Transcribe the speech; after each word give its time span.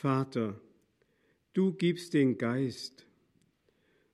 Vater, 0.00 0.60
du 1.54 1.72
gibst 1.72 2.14
den 2.14 2.38
Geist 2.38 3.04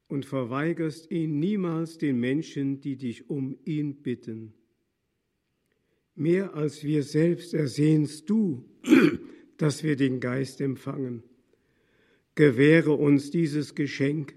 und 0.09 0.25
verweigerst 0.25 1.11
ihn 1.11 1.39
niemals 1.39 1.99
den 1.99 2.19
Menschen, 2.19 2.81
die 2.81 2.97
dich 2.97 3.29
um 3.29 3.59
ihn 3.67 3.97
bitten. 3.97 4.55
Mehr 6.15 6.55
als 6.55 6.85
wir 6.85 7.03
selbst 7.03 7.53
ersehnst 7.53 8.31
du, 8.31 8.65
dass 9.59 9.85
wir 9.85 9.97
den 9.97 10.21
Geist 10.21 10.63
empfangen. 10.63 11.23
Gewähre 12.35 12.93
uns 12.93 13.31
dieses 13.31 13.75
Geschenk, 13.75 14.37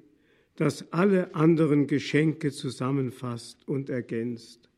das 0.57 0.91
alle 0.91 1.33
anderen 1.33 1.87
Geschenke 1.87 2.51
zusammenfasst 2.51 3.65
und 3.69 3.89
ergänzt. 3.89 4.69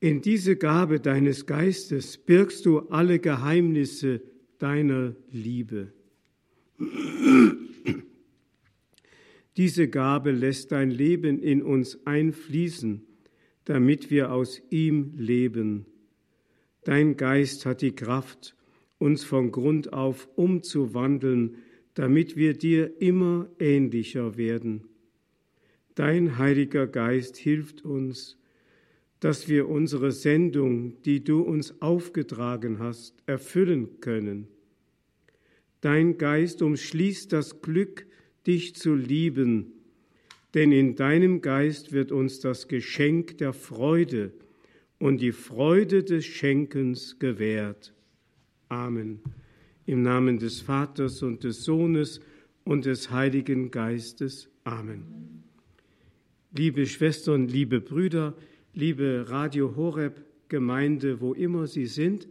In 0.00 0.22
diese 0.22 0.56
Gabe 0.56 0.98
deines 0.98 1.46
Geistes 1.46 2.18
birgst 2.18 2.66
du 2.66 2.80
alle 2.88 3.20
Geheimnisse 3.20 4.22
deiner 4.62 5.16
Liebe. 5.30 5.92
Diese 9.56 9.88
Gabe 9.88 10.30
lässt 10.30 10.72
dein 10.72 10.90
Leben 10.90 11.40
in 11.40 11.62
uns 11.62 12.06
einfließen, 12.06 13.02
damit 13.64 14.10
wir 14.10 14.32
aus 14.32 14.62
ihm 14.70 15.12
leben. 15.16 15.86
Dein 16.84 17.16
Geist 17.16 17.66
hat 17.66 17.82
die 17.82 17.94
Kraft, 17.94 18.56
uns 18.98 19.24
von 19.24 19.50
Grund 19.50 19.92
auf 19.92 20.28
umzuwandeln, 20.36 21.56
damit 21.94 22.36
wir 22.36 22.54
dir 22.54 23.00
immer 23.00 23.48
ähnlicher 23.58 24.36
werden. 24.36 24.84
Dein 25.94 26.38
Heiliger 26.38 26.86
Geist 26.86 27.36
hilft 27.36 27.84
uns, 27.84 28.38
dass 29.20 29.48
wir 29.48 29.68
unsere 29.68 30.12
Sendung, 30.12 31.02
die 31.02 31.22
du 31.22 31.42
uns 31.42 31.82
aufgetragen 31.82 32.78
hast, 32.78 33.22
erfüllen 33.26 34.00
können. 34.00 34.48
Dein 35.80 36.18
Geist 36.18 36.62
umschließt 36.62 37.32
das 37.32 37.62
Glück, 37.62 38.06
dich 38.46 38.74
zu 38.74 38.94
lieben, 38.94 39.72
denn 40.54 40.72
in 40.72 40.96
deinem 40.96 41.40
Geist 41.40 41.92
wird 41.92 42.12
uns 42.12 42.40
das 42.40 42.68
Geschenk 42.68 43.38
der 43.38 43.52
Freude 43.52 44.32
und 44.98 45.20
die 45.20 45.32
Freude 45.32 46.02
des 46.02 46.26
Schenkens 46.26 47.18
gewährt. 47.18 47.94
Amen. 48.68 49.20
Im 49.86 50.02
Namen 50.02 50.38
des 50.38 50.60
Vaters 50.60 51.22
und 51.22 51.44
des 51.44 51.64
Sohnes 51.64 52.20
und 52.64 52.84
des 52.84 53.10
Heiligen 53.10 53.70
Geistes. 53.70 54.50
Amen. 54.64 55.44
Liebe 56.52 56.86
Schwestern, 56.86 57.48
liebe 57.48 57.80
Brüder, 57.80 58.36
liebe 58.74 59.26
Radio 59.28 59.76
Horeb 59.76 60.24
Gemeinde, 60.48 61.20
wo 61.20 61.32
immer 61.32 61.66
Sie 61.66 61.86
sind, 61.86 62.28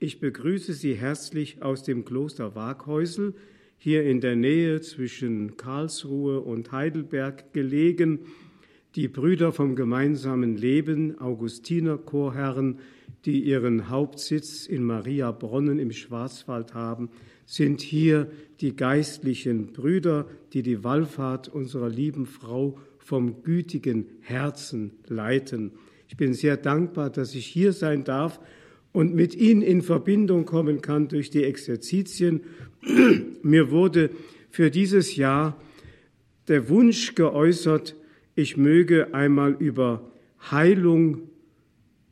ich 0.00 0.18
begrüße 0.18 0.72
Sie 0.72 0.94
herzlich 0.94 1.62
aus 1.62 1.82
dem 1.82 2.06
Kloster 2.06 2.54
Waghäusel, 2.54 3.34
hier 3.76 4.02
in 4.04 4.22
der 4.22 4.34
Nähe 4.34 4.80
zwischen 4.80 5.58
Karlsruhe 5.58 6.40
und 6.40 6.72
Heidelberg 6.72 7.52
gelegen. 7.52 8.20
Die 8.94 9.08
Brüder 9.08 9.52
vom 9.52 9.76
gemeinsamen 9.76 10.56
Leben, 10.56 11.18
Augustiner 11.18 11.98
Chorherren, 11.98 12.78
die 13.26 13.42
ihren 13.42 13.90
Hauptsitz 13.90 14.66
in 14.66 14.84
Mariabronnen 14.84 15.78
im 15.78 15.92
Schwarzwald 15.92 16.72
haben, 16.72 17.10
sind 17.44 17.82
hier 17.82 18.30
die 18.62 18.74
geistlichen 18.74 19.74
Brüder, 19.74 20.26
die 20.54 20.62
die 20.62 20.82
Wallfahrt 20.82 21.48
unserer 21.48 21.90
lieben 21.90 22.24
Frau 22.24 22.78
vom 22.98 23.42
gütigen 23.42 24.06
Herzen 24.20 24.92
leiten. 25.08 25.72
Ich 26.08 26.16
bin 26.16 26.32
sehr 26.32 26.56
dankbar, 26.56 27.10
dass 27.10 27.34
ich 27.34 27.46
hier 27.46 27.74
sein 27.74 28.04
darf 28.04 28.40
und 28.92 29.14
mit 29.14 29.34
Ihnen 29.34 29.62
in 29.62 29.82
Verbindung 29.82 30.44
kommen 30.44 30.80
kann 30.80 31.08
durch 31.08 31.30
die 31.30 31.44
Exerzitien. 31.44 32.40
Mir 33.42 33.70
wurde 33.70 34.10
für 34.50 34.70
dieses 34.70 35.16
Jahr 35.16 35.60
der 36.48 36.68
Wunsch 36.68 37.14
geäußert, 37.14 37.94
ich 38.34 38.56
möge 38.56 39.14
einmal 39.14 39.56
über 39.58 40.10
Heilung 40.50 41.28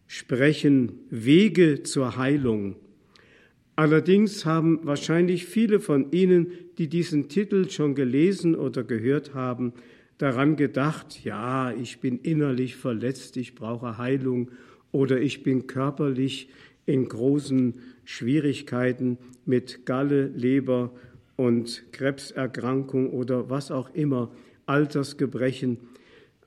sprechen, 0.06 0.93
Wege 1.11 1.83
zur 1.83 2.17
Heilung. 2.17 2.77
Allerdings 3.77 4.44
haben 4.44 4.81
wahrscheinlich 4.83 5.47
viele 5.47 5.81
von 5.81 6.11
Ihnen, 6.11 6.49
die 6.78 6.88
diesen 6.88 7.28
Titel 7.28 7.71
schon 7.71 7.94
gelesen 7.94 8.55
oder 8.56 8.83
gehört 8.83 9.34
haben, 9.34 9.72
daran 10.19 10.56
gedacht, 10.56 11.25
ja, 11.25 11.72
ich 11.72 12.00
bin 12.00 12.19
innerlich 12.19 12.77
verletzt, 12.77 13.37
ich 13.37 13.55
brauche 13.55 13.99
Heilung 13.99 14.50
oder 14.91 15.21
ich 15.21 15.43
bin 15.43 15.67
körperlich 15.67 16.49
in 16.88 17.06
großen 17.06 17.75
Schwierigkeiten 18.04 19.19
mit 19.44 19.84
Galle, 19.84 20.28
Leber 20.28 20.91
und 21.37 21.84
Krebserkrankung 21.93 23.10
oder 23.10 23.50
was 23.50 23.71
auch 23.71 23.94
immer, 23.94 24.32
Altersgebrechen. 24.65 25.78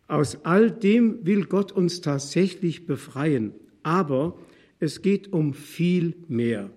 Aus 0.08 0.44
all 0.44 0.72
dem 0.72 1.26
will 1.28 1.46
Gott 1.46 1.72
uns 1.72 2.02
tatsächlich 2.02 2.88
befreien, 2.88 3.54
aber 3.84 4.36
es 4.80 5.04
geht 5.04 5.32
um 5.32 5.54
viel 5.54 6.16
mehr. 6.28 6.72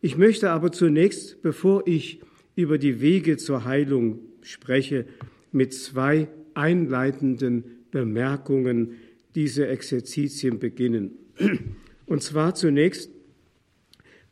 Ich 0.00 0.16
möchte 0.16 0.50
aber 0.50 0.72
zunächst, 0.72 1.42
bevor 1.42 1.86
ich 1.86 2.20
über 2.56 2.78
die 2.78 3.02
Wege 3.02 3.36
zur 3.36 3.64
Heilung 3.64 4.20
spreche, 4.40 5.04
mit 5.52 5.74
zwei 5.74 6.28
einleitenden 6.54 7.64
Bemerkungen 7.90 8.94
diese 9.34 9.68
Exerzitien 9.68 10.58
beginnen. 10.58 11.10
Und 12.06 12.22
zwar 12.22 12.54
zunächst 12.54 13.10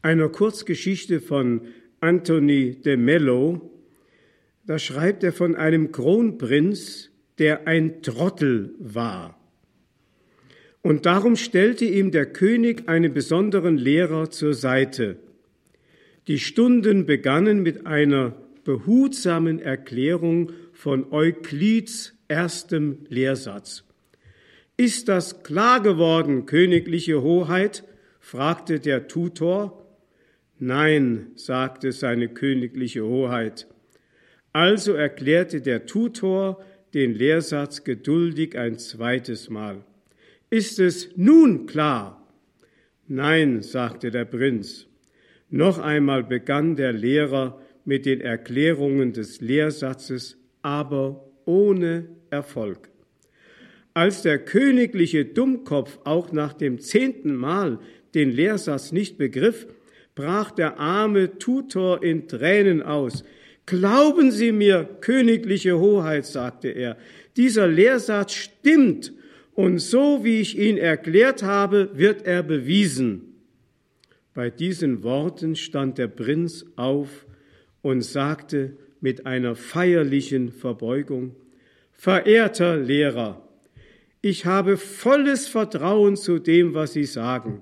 einer 0.03 0.28
Kurzgeschichte 0.28 1.21
von 1.21 1.62
Anthony 2.00 2.81
de 2.81 2.97
Mello. 2.97 3.71
Da 4.66 4.78
schreibt 4.78 5.22
er 5.25 5.33
von 5.33 5.55
einem 5.55 5.93
Kronprinz, 5.93 7.10
der 7.38 7.66
ein 7.66 8.03
Trottel 8.03 8.75
war. 8.78 9.38
Und 10.83 11.06
darum 11.06 11.37
stellte 11.37 11.84
ihm 11.84 12.10
der 12.10 12.27
König 12.27 12.88
einen 12.88 13.15
besonderen 13.15 13.78
Lehrer 13.78 14.31
zur 14.31 14.54
Seite. 14.54 15.19
Die 16.27 16.41
Stunden 16.41 17.06
begannen 17.06 17.62
mit 17.62 17.87
einer 17.87 18.34
behutsamen 18.65 19.60
Erklärung 19.60 20.53
von 20.72 21.12
Euklids 21.12 22.15
erstem 22.28 22.99
Lehrsatz. 23.09 23.84
Ist 24.77 25.09
das 25.09 25.43
klar 25.43 25.83
geworden, 25.83 26.47
königliche 26.47 27.22
Hoheit? 27.22 27.84
fragte 28.21 28.81
der 28.81 29.09
Tutor. 29.09 29.87
Nein, 30.59 31.33
sagte 31.34 31.93
seine 31.93 32.28
königliche 32.28 33.05
Hoheit. 33.05 33.66
Also 34.53 34.93
erklärte 34.93 35.60
der 35.60 35.87
Tutor 35.87 36.65
den 36.94 37.15
Lehrsatz 37.15 37.84
geduldig 37.84 38.56
ein 38.56 38.78
zweites 38.78 39.50
Mal. 39.50 39.84
Ist 40.50 40.78
es 40.78 41.16
nun 41.16 41.66
klar? 41.66 42.28
Nein, 43.09 43.62
sagte 43.62 44.10
der 44.10 44.25
Prinz. 44.25 44.87
Noch 45.50 45.78
einmal 45.78 46.22
begann 46.22 46.77
der 46.77 46.93
Lehrer 46.93 47.60
mit 47.84 48.06
den 48.06 48.21
Erklärungen 48.21 49.12
des 49.12 49.41
Lehrsatzes, 49.41 50.39
aber 50.62 51.28
ohne 51.44 52.09
Erfolg. 52.31 52.91
Als 53.94 54.22
der 54.22 54.38
königliche 54.38 55.25
Dummkopf 55.25 55.98
auch 56.04 56.32
nach 56.32 56.53
dem 56.53 56.78
zehnten 56.78 57.34
Mal 57.34 57.78
den 58.14 58.30
Lehrsatz 58.30 58.92
nicht 58.92 59.19
begriff, 59.19 59.66
brach 60.14 60.50
der 60.50 60.78
arme 60.78 61.38
Tutor 61.38 62.03
in 62.03 62.28
Tränen 62.28 62.82
aus. 62.82 63.25
Glauben 63.66 64.30
Sie 64.30 64.53
mir, 64.53 64.88
königliche 65.00 65.78
Hoheit, 65.78 66.26
sagte 66.26 66.69
er, 66.69 66.97
dieser 67.36 67.69
Lehrsatz 67.69 68.32
stimmt, 68.34 69.12
und 69.54 69.80
so 69.80 70.24
wie 70.24 70.41
ich 70.41 70.59
ihn 70.59 70.78
erklärt 70.78 71.42
habe, 71.42 71.91
wird 71.92 72.26
er 72.26 72.42
bewiesen. 72.42 73.34
Bei 74.32 74.48
diesen 74.48 75.03
Worten 75.03 75.56
stand 75.56 75.98
der 75.98 76.09
Prinz 76.09 76.64
auf 76.76 77.26
und 77.83 78.00
sagte 78.00 78.78
mit 79.03 79.27
einer 79.27 79.54
feierlichen 79.54 80.50
Verbeugung, 80.50 81.36
Verehrter 81.92 82.78
Lehrer, 82.78 83.47
ich 84.22 84.47
habe 84.47 84.77
volles 84.77 85.48
Vertrauen 85.48 86.16
zu 86.16 86.39
dem, 86.39 86.74
was 86.74 86.92
Sie 86.92 87.04
sagen. 87.04 87.60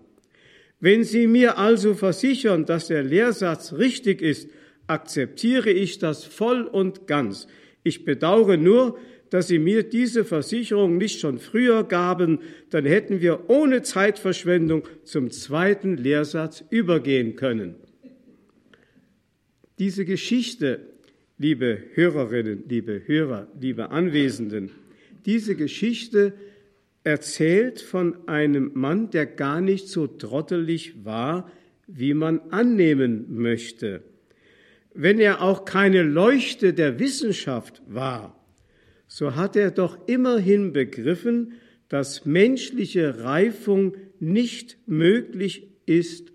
Wenn 0.78 1.04
Sie 1.04 1.26
mir 1.26 1.58
also 1.58 1.94
versichern, 1.94 2.66
dass 2.66 2.88
der 2.88 3.02
Lehrsatz 3.02 3.72
richtig 3.72 4.20
ist, 4.20 4.48
akzeptiere 4.86 5.70
ich 5.70 5.98
das 5.98 6.24
voll 6.24 6.62
und 6.62 7.06
ganz. 7.06 7.48
Ich 7.82 8.04
bedauere 8.04 8.58
nur, 8.58 8.98
dass 9.30 9.48
Sie 9.48 9.58
mir 9.58 9.84
diese 9.84 10.24
Versicherung 10.24 10.98
nicht 10.98 11.20
schon 11.20 11.38
früher 11.38 11.82
gaben, 11.84 12.40
dann 12.68 12.84
hätten 12.84 13.22
wir 13.22 13.48
ohne 13.48 13.82
Zeitverschwendung 13.82 14.86
zum 15.04 15.30
zweiten 15.30 15.96
Lehrsatz 15.96 16.62
übergehen 16.68 17.36
können. 17.36 17.76
Diese 19.78 20.04
Geschichte, 20.04 20.80
liebe 21.38 21.84
Hörerinnen, 21.94 22.64
liebe 22.68 23.02
Hörer, 23.06 23.48
liebe 23.58 23.90
Anwesenden, 23.90 24.70
diese 25.24 25.54
Geschichte 25.54 26.34
erzählt 27.04 27.80
von 27.80 28.28
einem 28.28 28.72
Mann, 28.74 29.10
der 29.10 29.26
gar 29.26 29.60
nicht 29.60 29.88
so 29.88 30.06
trottelig 30.06 31.04
war, 31.04 31.50
wie 31.86 32.14
man 32.14 32.40
annehmen 32.50 33.26
möchte. 33.28 34.02
wenn 34.94 35.18
er 35.20 35.42
auch 35.42 35.64
keine 35.64 36.02
Leuchte 36.02 36.72
der 36.74 36.98
Wissenschaft 36.98 37.82
war, 37.86 38.36
so 39.06 39.34
hat 39.36 39.56
er 39.56 39.70
doch 39.70 39.98
immerhin 40.06 40.72
begriffen, 40.72 41.54
dass 41.88 42.24
menschliche 42.26 43.22
Reifung 43.24 43.96
nicht 44.20 44.78
möglich 44.86 45.68
ist, 45.86 46.32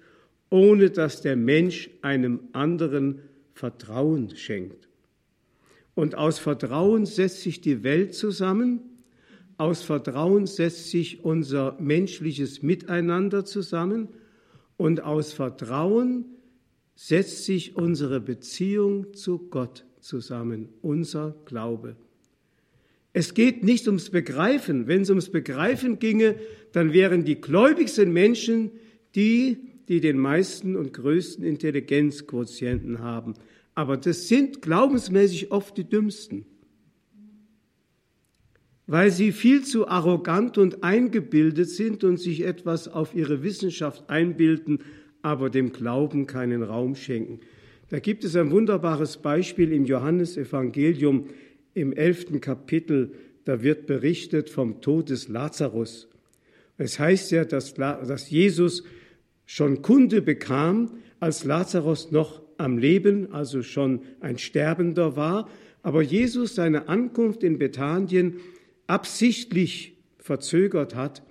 ohne 0.49 0.89
dass 0.89 1.21
der 1.21 1.35
Mensch 1.35 1.89
einem 2.01 2.39
anderen 2.53 3.21
Vertrauen 3.53 4.35
schenkt. 4.35 4.89
Und 5.93 6.15
aus 6.15 6.39
Vertrauen 6.39 7.05
setzt 7.05 7.41
sich 7.41 7.61
die 7.61 7.83
Welt 7.83 8.13
zusammen, 8.13 8.81
aus 9.57 9.83
Vertrauen 9.83 10.47
setzt 10.47 10.89
sich 10.89 11.23
unser 11.23 11.77
menschliches 11.79 12.61
Miteinander 12.61 13.45
zusammen 13.45 14.09
und 14.77 15.03
aus 15.03 15.33
Vertrauen 15.33 16.25
setzt 16.95 17.45
sich 17.45 17.75
unsere 17.75 18.19
Beziehung 18.19 19.13
zu 19.13 19.39
Gott 19.49 19.85
zusammen, 19.99 20.69
unser 20.81 21.35
Glaube. 21.45 21.95
Es 23.13 23.33
geht 23.33 23.63
nicht 23.63 23.87
ums 23.87 24.09
Begreifen. 24.09 24.87
Wenn 24.87 25.03
es 25.03 25.09
ums 25.09 25.29
Begreifen 25.29 25.99
ginge, 25.99 26.35
dann 26.73 26.91
wären 26.91 27.23
die 27.23 27.39
gläubigsten 27.39 28.11
Menschen 28.11 28.71
die, 29.15 29.57
die 29.87 30.01
den 30.01 30.17
meisten 30.17 30.75
und 30.75 30.91
größten 30.91 31.45
Intelligenzquotienten 31.45 32.99
haben. 32.99 33.35
Aber 33.73 33.95
das 33.95 34.27
sind 34.27 34.61
glaubensmäßig 34.61 35.51
oft 35.51 35.77
die 35.77 35.85
dümmsten, 35.85 36.45
weil 38.87 39.11
sie 39.11 39.31
viel 39.31 39.63
zu 39.63 39.87
arrogant 39.87 40.57
und 40.57 40.83
eingebildet 40.83 41.69
sind 41.69 42.03
und 42.03 42.17
sich 42.17 42.45
etwas 42.45 42.87
auf 42.87 43.15
ihre 43.15 43.43
Wissenschaft 43.43 44.09
einbilden, 44.09 44.79
aber 45.21 45.49
dem 45.49 45.71
Glauben 45.71 46.27
keinen 46.27 46.61
Raum 46.61 46.95
schenken. 46.95 47.39
Da 47.89 47.99
gibt 47.99 48.23
es 48.23 48.35
ein 48.35 48.51
wunderbares 48.51 49.17
Beispiel 49.17 49.71
im 49.71 49.85
Johannesevangelium 49.85 51.27
im 51.73 51.93
elften 51.93 52.41
Kapitel, 52.41 53.11
da 53.43 53.61
wird 53.61 53.85
berichtet 53.85 54.49
vom 54.49 54.81
Tod 54.81 55.09
des 55.09 55.27
Lazarus. 55.27 56.07
Es 56.77 56.99
heißt 56.99 57.31
ja, 57.31 57.45
dass, 57.45 57.75
Jesus 58.29 58.83
schon 59.45 59.81
Kunde 59.81 60.21
bekam, 60.21 60.97
als 61.19 61.43
Lazarus 61.43 62.11
noch 62.11 62.41
am 62.57 62.77
Leben, 62.77 63.31
also 63.31 63.61
schon 63.61 64.01
ein 64.19 64.37
Sterbender 64.37 65.15
war, 65.15 65.49
aber 65.83 66.01
Jesus 66.01 66.55
seine 66.55 66.87
Ankunft 66.87 67.43
in 67.43 67.59
Bethanien 67.59 68.37
absichtlich 68.87 69.97
verzögert 70.17 70.95
hat. 70.95 71.23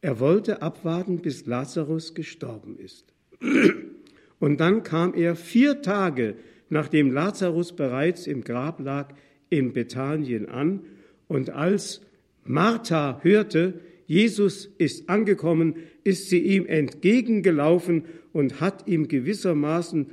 Er 0.00 0.20
wollte 0.20 0.62
abwarten, 0.62 1.18
bis 1.18 1.46
Lazarus 1.46 2.14
gestorben 2.14 2.78
ist. 2.78 3.12
Und 4.38 4.60
dann 4.60 4.82
kam 4.82 5.14
er 5.14 5.34
vier 5.34 5.82
Tage, 5.82 6.36
nachdem 6.68 7.10
Lazarus 7.10 7.74
bereits 7.74 8.26
im 8.26 8.44
Grab 8.44 8.80
lag, 8.80 9.14
in 9.50 9.72
Bethanien 9.72 10.48
an. 10.48 10.82
Und 11.26 11.50
als 11.50 12.02
Martha 12.44 13.20
hörte, 13.22 13.80
Jesus 14.06 14.66
ist 14.78 15.08
angekommen, 15.08 15.76
ist 16.04 16.30
sie 16.30 16.38
ihm 16.38 16.66
entgegengelaufen 16.66 18.04
und 18.32 18.60
hat 18.60 18.86
ihm 18.86 19.08
gewissermaßen 19.08 20.06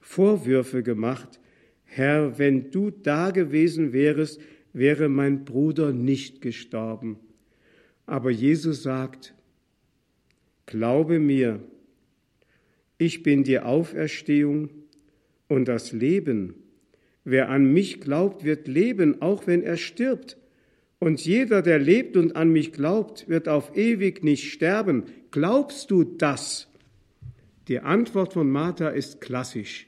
Vorwürfe 0.00 0.82
gemacht. 0.82 1.40
Herr, 1.84 2.38
wenn 2.38 2.70
du 2.70 2.90
da 2.90 3.30
gewesen 3.30 3.92
wärest, 3.92 4.40
wäre 4.78 5.08
mein 5.08 5.44
Bruder 5.44 5.92
nicht 5.92 6.40
gestorben. 6.40 7.18
Aber 8.06 8.30
Jesus 8.30 8.82
sagt, 8.82 9.34
Glaube 10.68 11.18
mir, 11.18 11.60
ich 12.98 13.22
bin 13.22 13.42
die 13.42 13.58
Auferstehung 13.58 14.68
und 15.48 15.66
das 15.66 15.92
Leben. 15.92 16.56
Wer 17.24 17.48
an 17.48 17.72
mich 17.72 18.02
glaubt, 18.02 18.44
wird 18.44 18.68
leben, 18.68 19.22
auch 19.22 19.46
wenn 19.46 19.62
er 19.62 19.78
stirbt. 19.78 20.36
Und 20.98 21.24
jeder, 21.24 21.62
der 21.62 21.78
lebt 21.78 22.18
und 22.18 22.36
an 22.36 22.50
mich 22.50 22.72
glaubt, 22.72 23.30
wird 23.30 23.48
auf 23.48 23.74
ewig 23.78 24.22
nicht 24.22 24.52
sterben. 24.52 25.04
Glaubst 25.30 25.90
du 25.90 26.04
das? 26.04 26.68
Die 27.68 27.80
Antwort 27.80 28.34
von 28.34 28.50
Martha 28.50 28.88
ist 28.90 29.22
klassisch. 29.22 29.86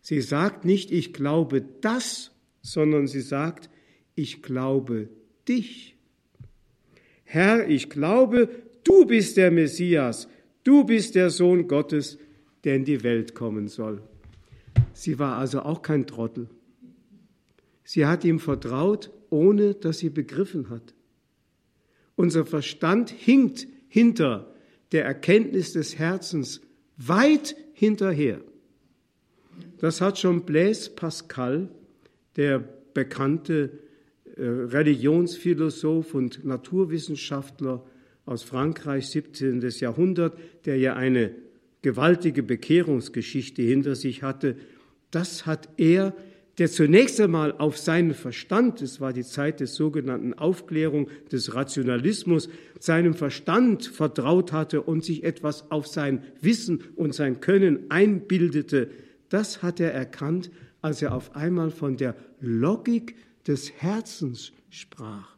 Sie 0.00 0.20
sagt 0.20 0.64
nicht, 0.64 0.92
ich 0.92 1.12
glaube 1.12 1.64
das, 1.80 2.30
sondern 2.62 3.08
sie 3.08 3.20
sagt, 3.20 3.68
ich 4.18 4.42
glaube 4.42 5.08
dich. 5.46 5.96
Herr, 7.22 7.68
ich 7.68 7.88
glaube, 7.88 8.48
du 8.82 9.06
bist 9.06 9.36
der 9.36 9.50
Messias, 9.50 10.28
du 10.64 10.84
bist 10.84 11.14
der 11.14 11.30
Sohn 11.30 11.68
Gottes, 11.68 12.18
der 12.64 12.74
in 12.76 12.84
die 12.84 13.04
Welt 13.04 13.34
kommen 13.34 13.68
soll. 13.68 14.02
Sie 14.92 15.18
war 15.20 15.36
also 15.36 15.60
auch 15.60 15.82
kein 15.82 16.06
Trottel. 16.06 16.48
Sie 17.84 18.06
hat 18.06 18.24
ihm 18.24 18.40
vertraut, 18.40 19.10
ohne 19.30 19.74
dass 19.74 19.98
sie 19.98 20.10
begriffen 20.10 20.68
hat. 20.68 20.94
Unser 22.16 22.44
Verstand 22.44 23.10
hinkt 23.10 23.68
hinter 23.88 24.52
der 24.90 25.04
Erkenntnis 25.04 25.74
des 25.74 25.96
Herzens 25.98 26.60
weit 26.96 27.54
hinterher. 27.72 28.40
Das 29.78 30.00
hat 30.00 30.18
schon 30.18 30.44
Blaise 30.44 30.90
Pascal, 30.90 31.68
der 32.34 32.58
bekannte 32.58 33.78
Religionsphilosoph 34.38 36.14
und 36.14 36.44
Naturwissenschaftler 36.44 37.84
aus 38.24 38.42
Frankreich 38.42 39.08
17. 39.08 39.60
Jahrhundert, 39.80 40.38
der 40.64 40.76
ja 40.78 40.94
eine 40.94 41.34
gewaltige 41.82 42.42
Bekehrungsgeschichte 42.42 43.62
hinter 43.62 43.94
sich 43.94 44.22
hatte, 44.22 44.56
das 45.10 45.46
hat 45.46 45.68
er, 45.76 46.14
der 46.58 46.70
zunächst 46.70 47.20
einmal 47.20 47.52
auf 47.52 47.78
seinen 47.78 48.14
Verstand, 48.14 48.82
es 48.82 49.00
war 49.00 49.12
die 49.12 49.24
Zeit 49.24 49.60
des 49.60 49.74
sogenannten 49.74 50.34
Aufklärung, 50.34 51.08
des 51.32 51.54
Rationalismus, 51.54 52.48
seinem 52.80 53.14
Verstand 53.14 53.86
vertraut 53.86 54.52
hatte 54.52 54.82
und 54.82 55.04
sich 55.04 55.24
etwas 55.24 55.70
auf 55.70 55.86
sein 55.86 56.22
Wissen 56.40 56.82
und 56.96 57.14
sein 57.14 57.40
Können 57.40 57.90
einbildete, 57.90 58.90
das 59.28 59.62
hat 59.62 59.80
er 59.80 59.92
erkannt, 59.92 60.50
als 60.82 61.02
er 61.02 61.14
auf 61.14 61.36
einmal 61.36 61.70
von 61.70 61.96
der 61.96 62.14
Logik 62.40 63.16
des 63.48 63.72
Herzens 63.72 64.52
sprach. 64.70 65.36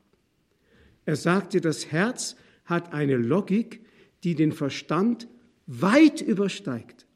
Er 1.06 1.16
sagte, 1.16 1.60
das 1.60 1.90
Herz 1.90 2.36
hat 2.64 2.92
eine 2.92 3.16
Logik, 3.16 3.84
die 4.24 4.34
den 4.34 4.52
Verstand 4.52 5.28
weit 5.66 6.20
übersteigt. 6.20 7.06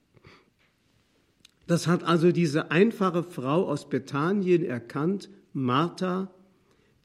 Das 1.66 1.86
hat 1.86 2.04
also 2.04 2.30
diese 2.32 2.70
einfache 2.70 3.22
Frau 3.22 3.68
aus 3.68 3.88
Bethanien 3.88 4.64
erkannt, 4.64 5.28
Martha, 5.52 6.30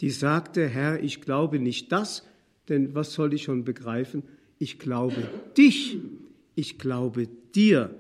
die 0.01 0.10
sagte, 0.10 0.67
Herr, 0.67 1.03
ich 1.03 1.22
glaube 1.22 1.60
nicht 1.60 1.91
das, 1.91 2.25
denn 2.67 2.96
was 2.96 3.13
soll 3.13 3.34
ich 3.34 3.43
schon 3.43 3.63
begreifen? 3.63 4.24
Ich 4.58 4.79
glaube 4.79 5.27
dich, 5.58 5.98
ich 6.55 6.77
glaube 6.77 7.27
dir. 7.55 8.00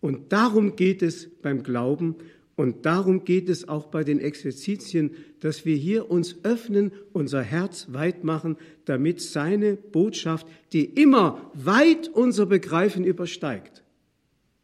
Und 0.00 0.32
darum 0.32 0.76
geht 0.76 1.02
es 1.02 1.28
beim 1.28 1.62
Glauben 1.62 2.16
und 2.56 2.86
darum 2.86 3.24
geht 3.24 3.50
es 3.50 3.68
auch 3.68 3.86
bei 3.88 4.02
den 4.02 4.18
Exerzitien, 4.18 5.10
dass 5.40 5.66
wir 5.66 5.76
hier 5.76 6.10
uns 6.10 6.36
öffnen, 6.42 6.90
unser 7.12 7.42
Herz 7.42 7.88
weit 7.90 8.24
machen, 8.24 8.56
damit 8.86 9.20
seine 9.20 9.76
Botschaft, 9.76 10.46
die 10.72 10.86
immer 10.86 11.50
weit 11.52 12.08
unser 12.08 12.46
Begreifen 12.46 13.04
übersteigt, 13.04 13.84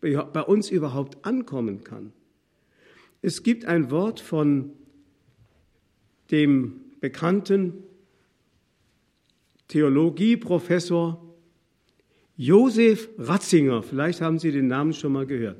bei 0.01 0.43
uns 0.43 0.71
überhaupt 0.71 1.25
ankommen 1.27 1.85
kann. 1.85 2.13
Es 3.21 3.43
gibt 3.43 3.67
ein 3.67 3.91
Wort 3.91 4.21
von 4.21 4.73
dem 6.31 6.81
bekannten 7.01 7.75
Theologieprofessor 9.69 11.23
Josef 12.39 13.11
Ratzinger, 13.19 13.83
vielleicht 13.83 14.23
haben 14.23 14.39
Sie 14.39 14.51
den 14.51 14.67
Namen 14.67 14.95
schon 14.95 15.13
mal 15.13 15.27
gehört, 15.27 15.59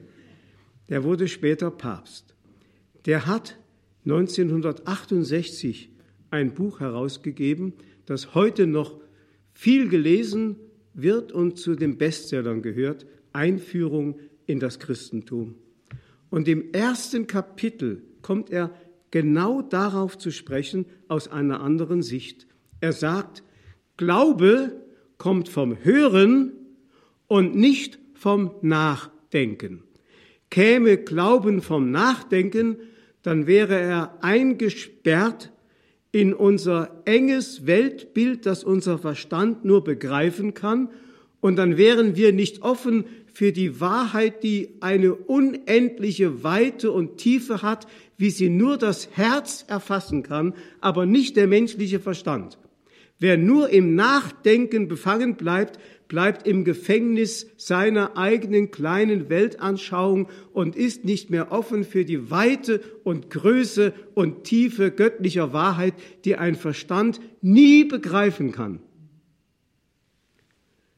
der 0.93 1.05
wurde 1.05 1.27
später 1.27 1.71
Papst. 1.71 2.35
Der 3.07 3.27
hat 3.27 3.57
1968 4.05 5.89
ein 6.31 6.53
Buch 6.53 6.81
herausgegeben, 6.81 7.73
das 8.05 8.35
heute 8.35 8.67
noch 8.67 9.01
viel 9.55 9.89
gelesen 9.89 10.57
wird 10.93 11.33
und 11.33 11.59
zu 11.59 11.77
den 11.77 11.97
Bestsellern 11.97 12.61
gehört, 12.61 13.07
Einführung 13.33 14.21
in 14.45 14.61
das 14.61 14.81
Christentum. 14.81 15.55
Und 16.29 16.47
im 16.47 16.75
ersten 16.75 17.27
Kapitel 17.27 18.03
kommt 18.21 18.51
er 18.51 18.71
genau 19.11 19.63
darauf 19.63 20.19
zu 20.19 20.31
sprechen 20.31 20.85
aus 21.09 21.27
einer 21.27 21.63
anderen 21.63 22.03
Sicht. 22.03 22.47
Er 22.81 22.93
sagt, 22.93 23.43
Glaube 23.97 24.79
kommt 25.17 25.49
vom 25.49 25.83
Hören 25.83 26.53
und 27.29 27.55
nicht 27.55 27.99
vom 28.13 28.51
Nachdenken. 28.61 29.85
Käme 30.53 30.99
Glauben 30.99 31.63
vom 31.63 31.91
Nachdenken, 31.91 32.77
dann 33.23 33.47
wäre 33.47 33.81
er 33.81 34.19
eingesperrt 34.21 35.51
in 36.13 36.35
unser 36.35 37.01
enges 37.07 37.67
Weltbild, 37.67 38.45
das 38.45 38.63
unser 38.63 38.99
Verstand 38.99 39.65
nur 39.65 39.83
begreifen 39.83 40.53
kann, 40.53 40.91
und 41.41 41.57
dann 41.57 41.79
wären 41.79 42.17
wir 42.17 42.35
nicht 42.35 42.61
offen 42.61 43.07
für 43.33 43.51
die 43.51 43.81
Wahrheit, 43.81 44.43
die 44.43 44.77
eine 44.81 45.15
unendliche 45.15 46.45
Weite 46.45 46.93
und 46.93 47.17
Tiefe 47.17 47.63
hat, 47.63 47.87
wie 48.19 48.29
sie 48.29 48.51
nur 48.51 48.77
das 48.77 49.09
Herz 49.17 49.65
erfassen 49.69 50.23
kann, 50.23 50.53
aber 50.83 51.07
nicht 51.07 51.37
der 51.37 51.47
menschliche 51.47 51.99
Verstand. 51.99 52.59
Wer 53.19 53.39
nur 53.39 53.71
im 53.71 53.95
Nachdenken 53.95 54.87
befangen 54.87 55.37
bleibt, 55.37 55.79
bleibt 56.13 56.47
im 56.47 56.65
Gefängnis 56.65 57.47
seiner 57.57 58.19
eigenen 58.19 58.71
kleinen 58.71 59.31
Weltanschauung 59.31 60.29
und 60.53 60.77
ist 60.77 61.07
nicht 61.07 61.31
mehr 61.31 61.51
offen 61.51 61.85
für 61.85 62.05
die 62.05 62.31
Weite 62.31 62.83
und 63.03 63.31
Größe 63.31 63.95
und 64.13 64.45
Tiefe 64.45 64.91
göttlicher 64.91 65.55
Wahrheit, 65.55 65.95
die 66.27 66.37
ein 66.37 66.55
Verstand 66.55 67.19
nie 67.41 67.85
begreifen 67.85 68.53
kann. 68.53 68.81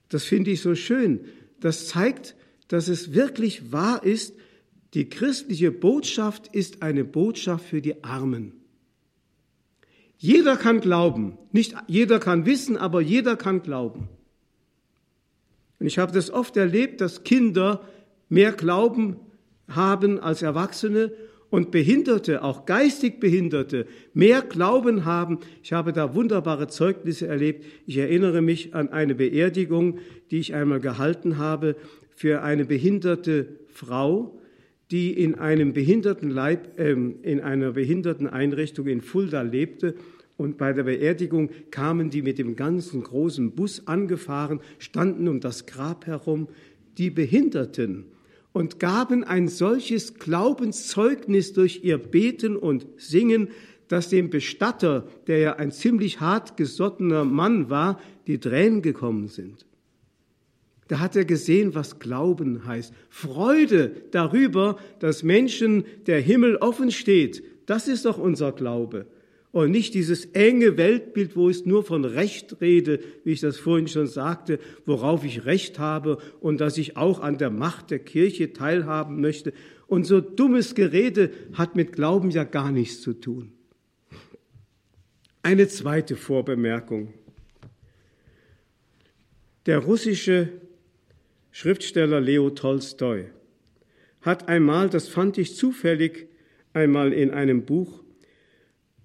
Das 0.08 0.24
finde 0.24 0.50
ich 0.50 0.60
so 0.60 0.74
schön. 0.74 1.20
Das 1.60 1.86
zeigt, 1.86 2.34
dass 2.66 2.88
es 2.88 3.14
wirklich 3.14 3.70
wahr 3.70 4.02
ist, 4.02 4.34
die 4.94 5.08
christliche 5.08 5.70
Botschaft 5.70 6.48
ist 6.48 6.82
eine 6.82 7.04
Botschaft 7.04 7.66
für 7.66 7.80
die 7.80 8.02
Armen. 8.02 8.52
Jeder 10.18 10.56
kann 10.56 10.80
glauben, 10.80 11.38
nicht 11.52 11.76
jeder 11.86 12.18
kann 12.18 12.46
wissen, 12.46 12.76
aber 12.76 13.00
jeder 13.00 13.36
kann 13.36 13.62
glauben. 13.62 14.08
Und 15.84 15.88
ich 15.88 15.98
habe 15.98 16.12
das 16.12 16.30
oft 16.30 16.56
erlebt, 16.56 17.02
dass 17.02 17.24
Kinder 17.24 17.82
mehr 18.30 18.52
Glauben 18.52 19.16
haben 19.68 20.18
als 20.18 20.40
Erwachsene 20.40 21.12
und 21.50 21.72
Behinderte, 21.72 22.42
auch 22.42 22.64
geistig 22.64 23.20
Behinderte, 23.20 23.84
mehr 24.14 24.40
Glauben 24.40 25.04
haben. 25.04 25.40
Ich 25.62 25.74
habe 25.74 25.92
da 25.92 26.14
wunderbare 26.14 26.68
Zeugnisse 26.68 27.26
erlebt. 27.26 27.66
Ich 27.84 27.98
erinnere 27.98 28.40
mich 28.40 28.74
an 28.74 28.88
eine 28.94 29.14
Beerdigung, 29.14 29.98
die 30.30 30.38
ich 30.38 30.54
einmal 30.54 30.80
gehalten 30.80 31.36
habe 31.36 31.76
für 32.16 32.42
eine 32.42 32.64
behinderte 32.64 33.48
Frau, 33.66 34.40
die 34.90 35.12
in 35.12 35.34
einem 35.34 35.74
Behindertenleib, 35.74 36.78
äh, 36.78 36.92
in 36.92 37.40
einer 37.42 37.72
Behinderteneinrichtung 37.72 38.86
in 38.86 39.02
Fulda 39.02 39.42
lebte. 39.42 39.96
Und 40.36 40.58
bei 40.58 40.72
der 40.72 40.82
Beerdigung 40.82 41.50
kamen 41.70 42.10
die 42.10 42.22
mit 42.22 42.38
dem 42.38 42.56
ganzen 42.56 43.02
großen 43.02 43.52
Bus 43.52 43.86
angefahren, 43.86 44.60
standen 44.78 45.28
um 45.28 45.40
das 45.40 45.66
Grab 45.66 46.06
herum, 46.06 46.48
die 46.98 47.10
Behinderten, 47.10 48.06
und 48.52 48.78
gaben 48.78 49.24
ein 49.24 49.48
solches 49.48 50.14
Glaubenszeugnis 50.14 51.52
durch 51.52 51.82
ihr 51.82 51.98
Beten 51.98 52.56
und 52.56 52.86
Singen, 52.96 53.48
dass 53.88 54.08
dem 54.08 54.30
Bestatter, 54.30 55.06
der 55.26 55.38
ja 55.38 55.56
ein 55.56 55.72
ziemlich 55.72 56.20
hart 56.20 56.56
gesottener 56.56 57.24
Mann 57.24 57.68
war, 57.68 58.00
die 58.26 58.38
Tränen 58.38 58.80
gekommen 58.80 59.28
sind. 59.28 59.66
Da 60.88 61.00
hat 61.00 61.16
er 61.16 61.24
gesehen, 61.24 61.74
was 61.74 61.98
Glauben 61.98 62.66
heißt. 62.66 62.92
Freude 63.08 63.92
darüber, 64.10 64.78
dass 65.00 65.22
Menschen 65.22 65.84
der 66.06 66.20
Himmel 66.20 66.56
offen 66.56 66.90
steht. 66.90 67.42
Das 67.66 67.88
ist 67.88 68.04
doch 68.04 68.18
unser 68.18 68.52
Glaube. 68.52 69.06
Und 69.54 69.70
nicht 69.70 69.94
dieses 69.94 70.24
enge 70.32 70.76
Weltbild, 70.76 71.36
wo 71.36 71.48
ich 71.48 71.64
nur 71.64 71.84
von 71.84 72.04
Recht 72.04 72.60
rede, 72.60 72.98
wie 73.22 73.30
ich 73.30 73.40
das 73.40 73.56
vorhin 73.56 73.86
schon 73.86 74.08
sagte, 74.08 74.58
worauf 74.84 75.24
ich 75.24 75.44
Recht 75.44 75.78
habe 75.78 76.18
und 76.40 76.60
dass 76.60 76.76
ich 76.76 76.96
auch 76.96 77.20
an 77.20 77.38
der 77.38 77.50
Macht 77.50 77.92
der 77.92 78.00
Kirche 78.00 78.52
teilhaben 78.52 79.20
möchte. 79.20 79.52
Und 79.86 80.06
so 80.06 80.20
dummes 80.20 80.74
Gerede 80.74 81.30
hat 81.52 81.76
mit 81.76 81.92
Glauben 81.92 82.30
ja 82.30 82.42
gar 82.42 82.72
nichts 82.72 83.00
zu 83.00 83.12
tun. 83.12 83.52
Eine 85.44 85.68
zweite 85.68 86.16
Vorbemerkung. 86.16 87.14
Der 89.66 89.78
russische 89.78 90.48
Schriftsteller 91.52 92.20
Leo 92.20 92.50
Tolstoi 92.50 93.26
hat 94.20 94.48
einmal, 94.48 94.90
das 94.90 95.06
fand 95.06 95.38
ich 95.38 95.54
zufällig, 95.54 96.26
einmal 96.72 97.12
in 97.12 97.30
einem 97.30 97.64
Buch, 97.64 98.03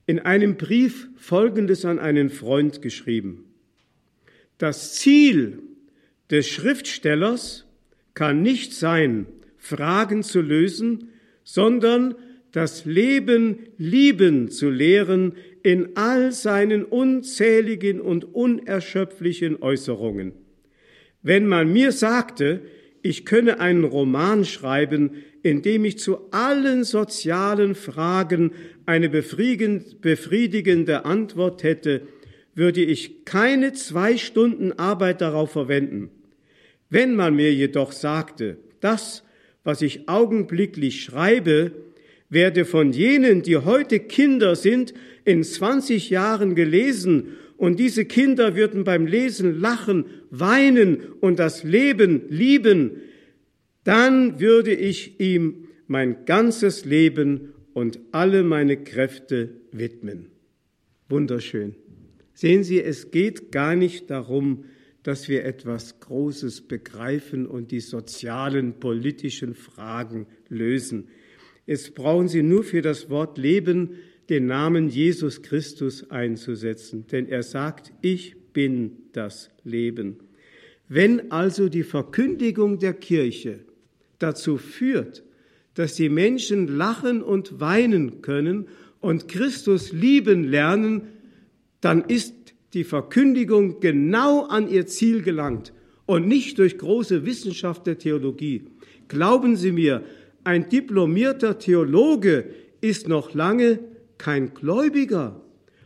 in 0.09 0.17
einem 0.17 0.57
Brief 0.57 1.07
Folgendes 1.17 1.85
an 1.85 1.99
einen 1.99 2.31
Freund 2.31 2.81
geschrieben. 2.81 3.45
Das 4.57 4.95
Ziel 4.95 5.59
des 6.31 6.47
Schriftstellers 6.47 7.67
kann 8.15 8.41
nicht 8.41 8.73
sein, 8.73 9.27
Fragen 9.59 10.23
zu 10.23 10.41
lösen, 10.41 11.09
sondern 11.43 12.15
das 12.51 12.85
Leben 12.85 13.67
lieben 13.77 14.49
zu 14.49 14.71
lehren 14.71 15.33
in 15.61 15.89
all 15.95 16.31
seinen 16.31 16.85
unzähligen 16.85 18.01
und 18.01 18.33
unerschöpflichen 18.33 19.61
Äußerungen. 19.61 20.31
Wenn 21.21 21.45
man 21.45 21.71
mir 21.71 21.91
sagte, 21.91 22.61
ich 23.01 23.25
könne 23.25 23.59
einen 23.59 23.83
Roman 23.83 24.45
schreiben, 24.45 25.23
in 25.41 25.61
dem 25.61 25.85
ich 25.85 25.99
zu 25.99 26.31
allen 26.31 26.83
sozialen 26.83 27.75
Fragen 27.75 28.51
eine 28.85 29.09
befriedigende 29.09 31.05
Antwort 31.05 31.63
hätte, 31.63 32.01
würde 32.55 32.81
ich 32.81 33.25
keine 33.25 33.73
zwei 33.73 34.17
Stunden 34.17 34.73
Arbeit 34.73 35.21
darauf 35.21 35.51
verwenden. 35.51 36.09
Wenn 36.89 37.15
man 37.15 37.35
mir 37.35 37.53
jedoch 37.53 37.91
sagte, 37.91 38.57
das, 38.81 39.23
was 39.63 39.81
ich 39.81 40.09
augenblicklich 40.09 41.03
schreibe, 41.03 41.71
werde 42.29 42.65
von 42.65 42.91
jenen, 42.91 43.41
die 43.41 43.57
heute 43.57 43.99
Kinder 43.99 44.55
sind, 44.55 44.93
in 45.25 45.43
20 45.43 46.09
Jahren 46.09 46.55
gelesen 46.55 47.37
und 47.59 47.77
diese 47.77 48.05
Kinder 48.05 48.55
würden 48.55 48.85
beim 48.85 49.05
Lesen 49.05 49.59
lachen, 49.59 50.05
weinen 50.29 51.01
und 51.19 51.39
das 51.39 51.65
Leben 51.65 52.21
lieben, 52.29 53.01
dann 53.83 54.39
würde 54.39 54.73
ich 54.73 55.19
ihm 55.19 55.67
mein 55.85 56.23
ganzes 56.23 56.85
Leben 56.85 57.53
und 57.73 57.99
alle 58.13 58.43
meine 58.43 58.77
Kräfte 58.77 59.49
widmen. 59.73 60.27
Wunderschön. 61.09 61.75
Sehen 62.33 62.63
Sie, 62.63 62.81
es 62.81 63.11
geht 63.11 63.51
gar 63.51 63.75
nicht 63.75 64.09
darum, 64.09 64.63
dass 65.03 65.27
wir 65.27 65.43
etwas 65.43 65.99
Großes 65.99 66.61
begreifen 66.61 67.45
und 67.45 67.71
die 67.71 67.81
sozialen, 67.81 68.79
politischen 68.79 69.53
Fragen 69.53 70.27
lösen. 70.47 71.09
Es 71.65 71.91
brauchen 71.91 72.29
Sie 72.29 72.41
nur 72.41 72.63
für 72.63 72.81
das 72.81 73.09
Wort 73.09 73.37
Leben 73.37 73.97
den 74.29 74.45
Namen 74.45 74.89
Jesus 74.89 75.41
Christus 75.41 76.09
einzusetzen, 76.11 77.07
denn 77.07 77.27
er 77.27 77.43
sagt, 77.43 77.91
ich 78.01 78.35
bin 78.53 78.97
das 79.13 79.49
Leben. 79.63 80.17
Wenn 80.87 81.31
also 81.31 81.69
die 81.69 81.83
Verkündigung 81.83 82.79
der 82.79 82.93
Kirche 82.93 83.59
dazu 84.19 84.57
führt, 84.57 85.23
dass 85.73 85.95
die 85.95 86.09
Menschen 86.09 86.67
lachen 86.67 87.21
und 87.21 87.59
weinen 87.59 88.21
können 88.21 88.67
und 88.99 89.27
Christus 89.27 89.93
lieben 89.93 90.43
lernen, 90.43 91.03
dann 91.81 92.03
ist 92.03 92.33
die 92.73 92.83
Verkündigung 92.83 93.79
genau 93.79 94.45
an 94.45 94.69
ihr 94.69 94.85
Ziel 94.87 95.21
gelangt 95.21 95.73
und 96.05 96.27
nicht 96.27 96.59
durch 96.59 96.77
große 96.77 97.25
Wissenschaft 97.25 97.87
der 97.87 97.97
Theologie. 97.97 98.65
Glauben 99.07 99.55
Sie 99.55 99.71
mir, 99.71 100.03
ein 100.43 100.69
diplomierter 100.69 101.59
Theologe 101.59 102.45
ist 102.81 103.07
noch 103.07 103.33
lange 103.33 103.79
kein 104.19 104.53
Gläubiger 104.53 105.41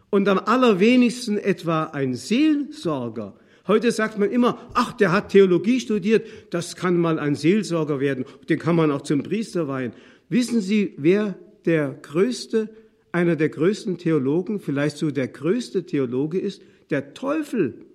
und 0.10 0.28
am 0.28 0.40
allerwenigsten 0.40 1.38
etwa 1.38 1.86
ein 1.86 2.16
Seelsorger. 2.16 3.36
Heute 3.66 3.94
sagt 3.94 4.20
man 4.20 4.30
immer, 4.30 4.60
ach, 4.74 4.92
der 4.92 5.14
hat 5.14 5.30
Theologie 5.30 5.80
studiert, 5.80 6.28
das 6.50 6.76
kann 6.76 6.98
mal 6.98 7.18
ein 7.18 7.36
Seelsorger 7.36 8.02
werden, 8.02 8.26
den 8.50 8.60
kann 8.60 8.76
man 8.76 8.92
auch 8.92 9.04
zum 9.04 9.24
Priester 9.24 9.70
weihen. 9.70 9.94
Wissen 10.28 10.60
Sie, 10.60 10.96
wer 10.98 11.36
der 11.66 11.98
größte, 12.02 12.70
einer 13.14 13.38
der 13.38 13.50
größten 13.50 13.98
Theologen, 13.98 14.60
vielleicht 14.60 14.98
so 14.98 15.12
der 15.12 15.30
größte 15.30 15.86
Theologe 15.86 16.40
ist? 16.40 16.62
Der 16.90 17.14
Teufel. 17.14 17.86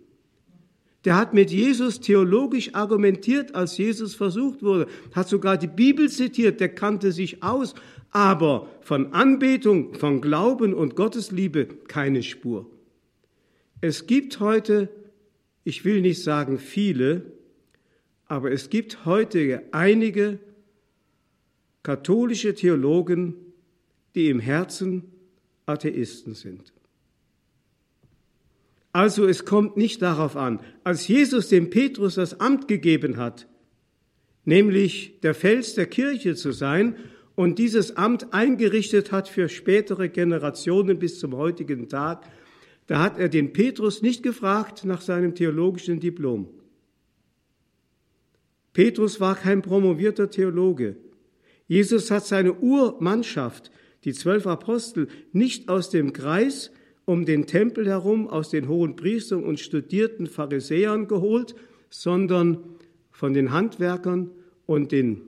Der 1.04 1.16
hat 1.16 1.34
mit 1.34 1.50
Jesus 1.50 2.00
theologisch 2.00 2.74
argumentiert, 2.74 3.54
als 3.54 3.78
Jesus 3.78 4.14
versucht 4.14 4.62
wurde, 4.62 4.86
hat 5.14 5.28
sogar 5.28 5.56
die 5.56 5.68
Bibel 5.68 6.08
zitiert, 6.08 6.60
der 6.60 6.70
kannte 6.70 7.12
sich 7.12 7.42
aus, 7.42 7.74
aber 8.10 8.68
von 8.80 9.12
Anbetung, 9.12 9.94
von 9.94 10.20
Glauben 10.20 10.74
und 10.74 10.96
Gottesliebe 10.96 11.66
keine 11.66 12.22
Spur. 12.22 12.70
Es 13.80 14.06
gibt 14.06 14.40
heute, 14.40 14.88
ich 15.64 15.84
will 15.84 16.00
nicht 16.00 16.22
sagen 16.22 16.58
viele, 16.58 17.32
aber 18.26 18.50
es 18.50 18.70
gibt 18.70 19.04
heute 19.04 19.62
einige 19.72 20.38
katholische 21.82 22.54
Theologen, 22.54 23.34
die 24.14 24.28
im 24.28 24.40
Herzen 24.40 25.04
Atheisten 25.66 26.34
sind. 26.34 26.72
Also 28.92 29.26
es 29.26 29.44
kommt 29.44 29.76
nicht 29.76 30.02
darauf 30.02 30.36
an, 30.36 30.60
als 30.82 31.06
Jesus 31.06 31.48
dem 31.48 31.70
Petrus 31.70 32.16
das 32.16 32.40
Amt 32.40 32.68
gegeben 32.68 33.16
hat, 33.16 33.46
nämlich 34.44 35.20
der 35.20 35.34
Fels 35.34 35.74
der 35.74 35.86
Kirche 35.86 36.34
zu 36.34 36.52
sein 36.52 36.96
und 37.38 37.60
dieses 37.60 37.96
Amt 37.96 38.34
eingerichtet 38.34 39.12
hat 39.12 39.28
für 39.28 39.48
spätere 39.48 40.08
Generationen 40.08 40.98
bis 40.98 41.20
zum 41.20 41.36
heutigen 41.36 41.88
Tag, 41.88 42.28
da 42.88 42.98
hat 42.98 43.16
er 43.16 43.28
den 43.28 43.52
Petrus 43.52 44.02
nicht 44.02 44.24
gefragt 44.24 44.84
nach 44.84 45.00
seinem 45.00 45.36
theologischen 45.36 46.00
Diplom. 46.00 46.48
Petrus 48.72 49.20
war 49.20 49.36
kein 49.36 49.62
promovierter 49.62 50.28
Theologe. 50.30 50.96
Jesus 51.68 52.10
hat 52.10 52.26
seine 52.26 52.54
Urmannschaft, 52.54 53.70
die 54.02 54.14
zwölf 54.14 54.44
Apostel, 54.48 55.06
nicht 55.30 55.68
aus 55.68 55.90
dem 55.90 56.12
Kreis 56.12 56.72
um 57.04 57.24
den 57.24 57.46
Tempel 57.46 57.86
herum, 57.86 58.26
aus 58.26 58.50
den 58.50 58.66
hohen 58.66 58.96
Priestern 58.96 59.44
und 59.44 59.60
studierten 59.60 60.26
Pharisäern 60.26 61.06
geholt, 61.06 61.54
sondern 61.88 62.64
von 63.12 63.32
den 63.32 63.52
Handwerkern 63.52 64.32
und 64.66 64.90
den 64.90 65.27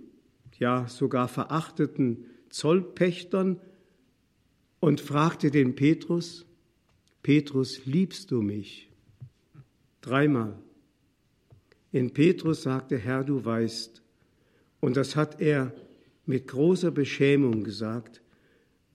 ja 0.61 0.87
sogar 0.87 1.26
verachteten 1.26 2.26
Zollpächtern 2.50 3.59
und 4.79 5.00
fragte 5.00 5.50
den 5.50 5.75
Petrus, 5.75 6.47
Petrus, 7.23 7.85
liebst 7.85 8.31
du 8.31 8.40
mich? 8.40 8.88
Dreimal. 10.00 10.57
In 11.93 12.12
Petrus 12.12 12.62
sagte, 12.62 12.97
Herr, 12.97 13.25
du 13.25 13.45
weißt. 13.45 14.00
Und 14.81 14.97
das 14.97 15.17
hat 15.17 15.40
er 15.40 15.75
mit 16.25 16.47
großer 16.47 16.90
Beschämung 16.90 17.64
gesagt, 17.64 18.23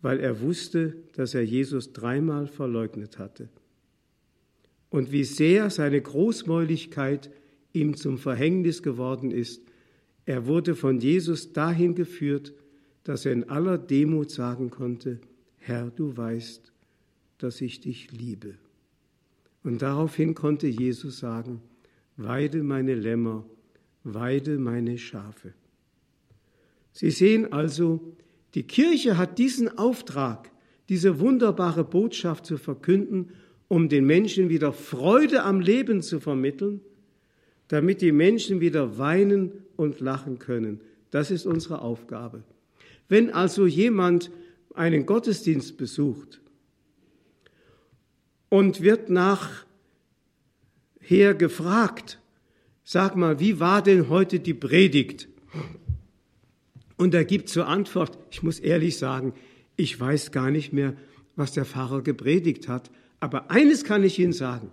weil 0.02 0.20
er 0.20 0.42
wusste, 0.42 0.96
dass 1.14 1.34
er 1.34 1.44
Jesus 1.44 1.94
dreimal 1.94 2.48
verleugnet 2.48 3.20
hatte. 3.20 3.50
Und 4.90 5.12
wie 5.12 5.24
sehr 5.24 5.70
seine 5.70 6.02
Großmäuligkeit 6.02 7.30
ihm 7.74 7.98
zum 7.98 8.18
Verhängnis 8.18 8.82
geworden 8.82 9.32
ist, 9.32 9.62
er 10.26 10.48
wurde 10.48 10.76
von 10.76 11.00
Jesus 11.00 11.54
dahin 11.54 11.96
geführt, 11.96 12.54
dass 13.04 13.26
er 13.26 13.34
in 13.34 13.50
aller 13.50 13.78
Demut 13.78 14.32
sagen 14.32 14.70
konnte, 14.70 15.20
Herr, 15.58 15.92
du 15.92 16.18
weißt, 16.18 16.74
dass 17.38 17.62
ich 17.62 17.82
dich 17.82 18.12
liebe. 18.12 18.56
Und 19.64 19.82
daraufhin 19.82 20.36
konnte 20.36 20.68
Jesus 20.68 21.20
sagen, 21.20 21.62
weide 22.18 22.64
meine 22.64 22.96
Lämmer, 22.96 23.46
weide 24.04 24.58
meine 24.58 24.98
Schafe. 24.98 25.54
Sie 26.92 27.12
sehen 27.12 27.52
also, 27.52 28.16
die 28.54 28.64
Kirche 28.64 29.18
hat 29.18 29.38
diesen 29.38 29.78
Auftrag, 29.78 30.52
diese 30.88 31.20
wunderbare 31.20 31.84
Botschaft 31.84 32.46
zu 32.46 32.58
verkünden, 32.58 33.32
um 33.68 33.90
den 33.90 34.06
Menschen 34.06 34.50
wieder 34.50 34.72
Freude 34.72 35.44
am 35.44 35.60
Leben 35.60 36.02
zu 36.02 36.20
vermitteln, 36.20 36.82
damit 37.68 38.02
die 38.02 38.12
Menschen 38.12 38.60
wieder 38.62 38.98
weinen 38.98 39.52
und 39.76 40.00
lachen 40.00 40.40
können. 40.40 40.82
Das 41.12 41.32
ist 41.32 41.46
unsere 41.46 41.82
Aufgabe. 41.82 42.44
Wenn 43.08 43.30
also 43.32 43.66
jemand 43.66 44.32
einen 44.74 45.06
Gottesdienst 45.06 45.78
besucht 45.78 46.42
und 48.50 48.82
wird 48.82 49.10
nachher 49.10 49.64
gefragt, 51.38 52.20
sag 52.84 53.16
mal, 53.16 53.40
wie 53.40 53.60
war 53.60 53.82
denn 53.82 54.10
heute 54.10 54.40
die 54.40 54.54
Predigt? 54.54 55.28
Und 56.98 57.14
er 57.14 57.26
gibt 57.26 57.50
zur 57.50 57.68
Antwort, 57.68 58.18
ich 58.32 58.44
muss 58.44 58.60
ehrlich 58.60 58.98
sagen, 58.98 59.34
ich 59.76 60.00
weiß 60.00 60.32
gar 60.32 60.52
nicht 60.52 60.72
mehr, 60.72 60.96
was 61.36 61.52
der 61.52 61.66
Pfarrer 61.66 62.02
gepredigt 62.02 62.68
hat, 62.68 62.90
aber 63.20 63.52
eines 63.52 63.84
kann 63.84 64.04
ich 64.04 64.20
Ihnen 64.20 64.34
sagen, 64.34 64.72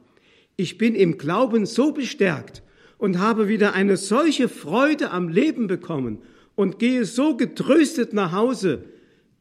ich 0.57 0.79
bin 0.79 0.95
im 0.95 1.19
Glauben 1.19 1.67
so 1.67 1.93
bestärkt 1.93 2.63
und 3.03 3.19
habe 3.19 3.49
wieder 3.49 3.73
eine 3.73 3.97
solche 3.97 4.49
Freude 4.49 5.11
am 5.11 5.29
Leben 5.29 5.67
bekommen 5.67 6.19
und 6.55 6.79
gehe 6.79 7.05
so 7.05 7.37
getröstet 7.37 8.13
nach 8.13 8.31
Hause, 8.31 8.85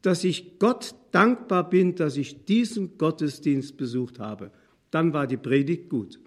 dass 0.01 0.24
ich 0.24 0.58
Gott 0.58 0.96
dankbar 1.12 1.70
bin, 1.70 1.94
dass 1.94 2.18
ich 2.18 2.46
diesen 2.46 2.98
Gottesdienst 2.98 3.77
besucht 3.77 4.18
habe. 4.18 4.50
Dann 4.89 5.13
war 5.13 5.27
die 5.27 5.38
Predigt 5.38 5.91
gut. 5.91 6.20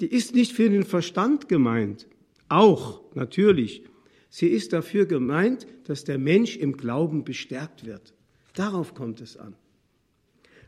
Die 0.00 0.06
ist 0.06 0.36
nicht 0.36 0.52
für 0.52 0.70
den 0.70 0.84
Verstand 0.84 1.48
gemeint, 1.48 2.06
auch 2.48 3.02
natürlich, 3.16 3.82
Sie 4.28 4.46
ist 4.46 4.72
dafür 4.72 5.06
gemeint, 5.06 5.66
dass 5.84 6.04
der 6.04 6.18
Mensch 6.18 6.56
im 6.56 6.76
Glauben 6.76 7.24
bestärkt 7.24 7.84
wird. 7.86 8.14
Darauf 8.54 8.94
kommt 8.94 9.20
es 9.20 9.36
an. 9.36 9.56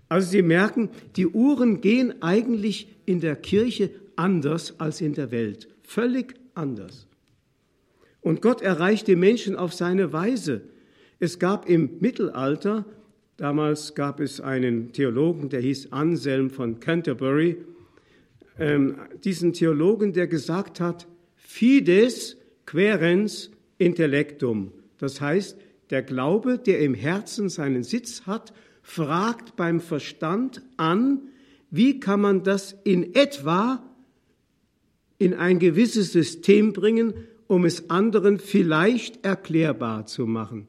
Also 0.08 0.28
Sie 0.28 0.42
merken, 0.42 0.88
die 1.14 1.28
Uhren 1.28 1.80
gehen 1.80 2.20
eigentlich 2.20 2.88
in 3.06 3.20
der 3.20 3.36
Kirche 3.36 3.90
anders 4.18 4.80
als 4.80 5.00
in 5.00 5.14
der 5.14 5.30
Welt. 5.30 5.68
Völlig 5.88 6.34
anders. 6.52 7.06
Und 8.20 8.42
Gott 8.42 8.60
erreicht 8.60 9.06
die 9.06 9.16
Menschen 9.16 9.56
auf 9.56 9.72
seine 9.72 10.12
Weise. 10.12 10.60
Es 11.18 11.38
gab 11.38 11.66
im 11.66 11.92
Mittelalter, 12.00 12.84
damals 13.38 13.94
gab 13.94 14.20
es 14.20 14.38
einen 14.38 14.92
Theologen, 14.92 15.48
der 15.48 15.62
hieß 15.62 15.90
Anselm 15.90 16.50
von 16.50 16.78
Canterbury, 16.78 17.56
ähm, 18.58 18.96
diesen 19.24 19.54
Theologen, 19.54 20.12
der 20.12 20.26
gesagt 20.26 20.78
hat, 20.78 21.06
Fides 21.36 22.36
querens 22.66 23.50
Intellektum. 23.78 24.72
Das 24.98 25.22
heißt, 25.22 25.56
der 25.88 26.02
Glaube, 26.02 26.58
der 26.58 26.80
im 26.80 26.92
Herzen 26.92 27.48
seinen 27.48 27.82
Sitz 27.82 28.26
hat, 28.26 28.52
fragt 28.82 29.56
beim 29.56 29.80
Verstand 29.80 30.60
an, 30.76 31.28
wie 31.70 31.98
kann 31.98 32.20
man 32.20 32.42
das 32.42 32.76
in 32.84 33.14
etwa 33.14 33.87
in 35.18 35.34
ein 35.34 35.58
gewisses 35.58 36.12
System 36.12 36.72
bringen, 36.72 37.14
um 37.46 37.64
es 37.64 37.90
anderen 37.90 38.38
vielleicht 38.38 39.24
erklärbar 39.24 40.06
zu 40.06 40.26
machen. 40.26 40.68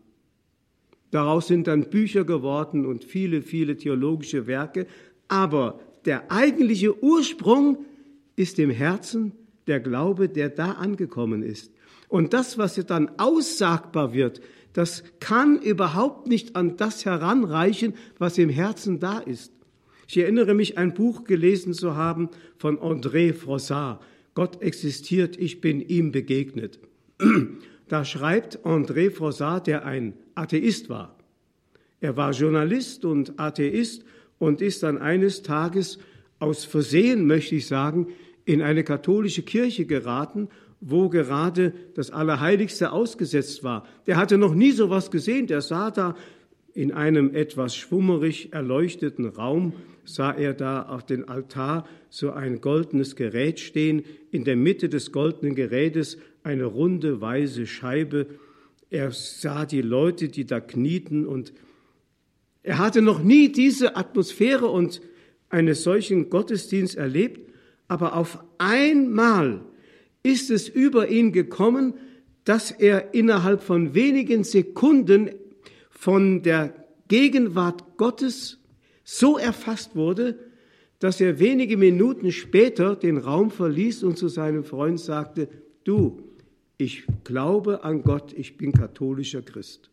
Daraus 1.12 1.48
sind 1.48 1.68
dann 1.68 1.90
Bücher 1.90 2.24
geworden 2.24 2.86
und 2.86 3.04
viele, 3.04 3.42
viele 3.42 3.78
theologische 3.78 4.48
Werke, 4.48 4.88
aber 5.28 5.80
der 6.06 6.32
eigentliche 6.32 7.04
Ursprung 7.04 7.86
ist 8.36 8.60
im 8.60 8.70
Herzen 8.70 9.34
der 9.68 9.80
Glaube, 9.80 10.30
der 10.30 10.50
da 10.50 10.74
angekommen 10.74 11.44
ist. 11.44 11.72
Und 12.08 12.34
das, 12.34 12.58
was 12.58 12.76
dann 12.86 13.12
aussagbar 13.18 14.14
wird, 14.14 14.42
das 14.74 15.04
kann 15.20 15.60
überhaupt 15.62 16.28
nicht 16.28 16.56
an 16.56 16.78
das 16.78 17.06
heranreichen, 17.06 17.94
was 18.18 18.38
im 18.38 18.50
Herzen 18.50 19.00
da 19.00 19.20
ist. 19.20 19.52
Ich 20.08 20.18
erinnere 20.18 20.54
mich, 20.54 20.78
ein 20.78 20.94
Buch 20.94 21.24
gelesen 21.24 21.74
zu 21.74 21.96
haben 21.96 22.30
von 22.58 22.80
André 22.80 23.34
Frossard. 23.34 24.02
Gott 24.34 24.62
existiert, 24.62 25.38
ich 25.38 25.62
bin 25.62 25.82
ihm 25.82 26.12
begegnet. 26.12 26.80
Da 27.88 28.06
schreibt 28.06 28.60
André 28.68 29.10
Frossard, 29.10 29.66
der 29.66 29.84
ein 29.84 30.14
Atheist 30.36 30.90
war. 30.90 31.18
Er 32.00 32.16
war 32.18 32.34
Journalist 32.34 33.04
und 33.04 33.40
Atheist 33.40 34.06
und 34.38 34.62
ist 34.62 34.84
dann 34.84 35.00
eines 35.00 35.42
Tages 35.42 35.98
aus 36.38 36.66
Versehen, 36.66 37.26
möchte 37.26 37.56
ich 37.56 37.66
sagen, 37.66 38.10
in 38.46 38.62
eine 38.62 38.84
katholische 38.84 39.42
Kirche 39.42 39.88
geraten 39.88 40.50
wo 40.82 41.10
gerade 41.10 41.74
das 41.96 42.12
Allerheiligste 42.12 42.92
ausgesetzt 42.92 43.64
war. 43.64 43.86
Der 44.08 44.18
hatte 44.18 44.38
noch 44.38 44.54
nie 44.54 44.72
so 44.72 44.90
was 44.90 45.12
gesehen. 45.12 45.48
Der 45.48 45.62
sah 45.62 45.92
da 45.92 46.16
in 46.74 46.92
einem 46.92 47.34
etwas 47.34 47.76
schwummerig 47.76 48.54
erleuchteten 48.54 49.26
Raum, 49.26 49.74
sah 50.06 50.32
er 50.32 50.54
da 50.54 50.84
auf 50.84 51.06
den 51.06 51.28
Altar 51.28 51.88
so 52.10 52.32
ein 52.32 52.62
goldenes 52.62 53.16
Gerät 53.16 53.60
stehen, 53.60 54.04
in 54.32 54.44
der 54.44 54.56
Mitte 54.56 54.90
des 54.90 55.12
goldenen 55.12 55.56
Gerätes 55.56 56.18
eine 56.44 56.66
runde 56.66 57.22
weiße 57.22 57.68
Scheibe. 57.68 58.28
Er 58.90 59.12
sah 59.12 59.66
die 59.66 59.82
Leute, 59.82 60.30
die 60.30 60.46
da 60.46 60.60
knieten 60.60 61.28
und 61.28 61.54
er 62.64 62.78
hatte 62.78 63.02
noch 63.02 63.24
nie 63.24 63.52
diese 63.52 63.96
Atmosphäre 63.96 64.68
und 64.68 65.02
einen 65.50 65.76
solchen 65.76 66.30
Gottesdienst 66.30 66.96
erlebt, 66.96 67.50
aber 67.88 68.16
auf 68.16 68.44
einmal 68.58 69.62
ist 70.24 70.52
es 70.52 70.68
über 70.68 71.08
ihn 71.08 71.32
gekommen, 71.32 71.94
dass 72.44 72.72
er 72.72 73.14
innerhalb 73.14 73.62
von 73.62 73.94
wenigen 73.94 74.44
Sekunden 74.44 75.30
von 76.00 76.44
der 76.44 76.74
Gegenwart 77.10 77.98
Gottes 77.98 78.58
so 79.04 79.38
erfasst 79.38 79.98
wurde, 79.98 80.40
dass 81.00 81.20
er 81.20 81.40
wenige 81.40 81.76
Minuten 81.76 82.32
später 82.32 82.96
den 82.96 83.18
Raum 83.18 83.52
verließ 83.52 84.04
und 84.04 84.18
zu 84.18 84.30
seinem 84.30 84.64
Freund 84.64 84.98
sagte, 85.02 85.50
du, 85.84 86.24
ich 86.78 87.04
glaube 87.26 87.84
an 87.84 88.02
Gott, 88.04 88.32
ich 88.32 88.56
bin 88.56 88.72
katholischer 88.72 89.42
Christ. 89.42 89.92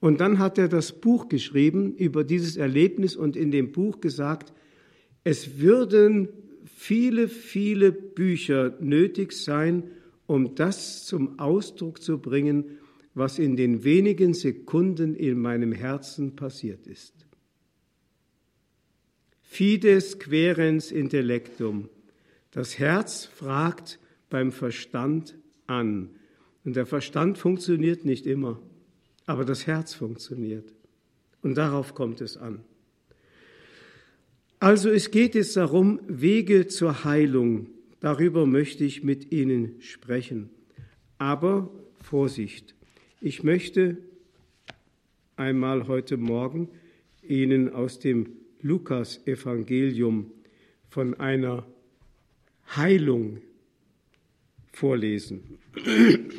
Und 0.00 0.20
dann 0.20 0.40
hat 0.40 0.58
er 0.58 0.66
das 0.66 0.90
Buch 0.90 1.28
geschrieben 1.28 1.94
über 1.94 2.24
dieses 2.24 2.56
Erlebnis 2.56 3.14
und 3.14 3.36
in 3.36 3.52
dem 3.52 3.70
Buch 3.70 4.00
gesagt, 4.00 4.52
es 5.22 5.60
würden 5.60 6.28
viele, 6.64 7.28
viele 7.28 7.92
Bücher 7.92 8.74
nötig 8.80 9.30
sein, 9.32 9.84
um 10.26 10.56
das 10.56 11.06
zum 11.06 11.38
Ausdruck 11.38 12.02
zu 12.02 12.18
bringen, 12.18 12.78
was 13.16 13.38
in 13.38 13.56
den 13.56 13.82
wenigen 13.82 14.34
Sekunden 14.34 15.14
in 15.14 15.40
meinem 15.40 15.72
Herzen 15.72 16.36
passiert 16.36 16.86
ist. 16.86 17.14
Fides 19.40 20.18
querens 20.18 20.92
intellectum. 20.92 21.88
Das 22.50 22.78
Herz 22.78 23.24
fragt 23.24 23.98
beim 24.28 24.52
Verstand 24.52 25.34
an. 25.66 26.10
Und 26.62 26.76
der 26.76 26.84
Verstand 26.84 27.38
funktioniert 27.38 28.04
nicht 28.04 28.26
immer, 28.26 28.60
aber 29.24 29.46
das 29.46 29.66
Herz 29.66 29.94
funktioniert. 29.94 30.74
Und 31.40 31.54
darauf 31.56 31.94
kommt 31.94 32.20
es 32.20 32.36
an. 32.36 32.60
Also 34.60 34.90
es 34.90 35.10
geht 35.10 35.34
jetzt 35.34 35.56
darum, 35.56 36.00
Wege 36.06 36.66
zur 36.66 37.04
Heilung 37.04 37.68
darüber 38.00 38.44
möchte 38.46 38.84
ich 38.84 39.02
mit 39.02 39.32
Ihnen 39.32 39.80
sprechen. 39.80 40.50
Aber 41.18 41.70
Vorsicht, 41.98 42.75
ich 43.26 43.42
möchte 43.42 43.98
einmal 45.34 45.88
heute 45.88 46.16
Morgen 46.16 46.68
Ihnen 47.22 47.72
aus 47.72 47.98
dem 47.98 48.36
Lukas-Evangelium 48.60 50.30
von 50.88 51.14
einer 51.14 51.66
Heilung 52.76 53.40
vorlesen. 54.72 55.58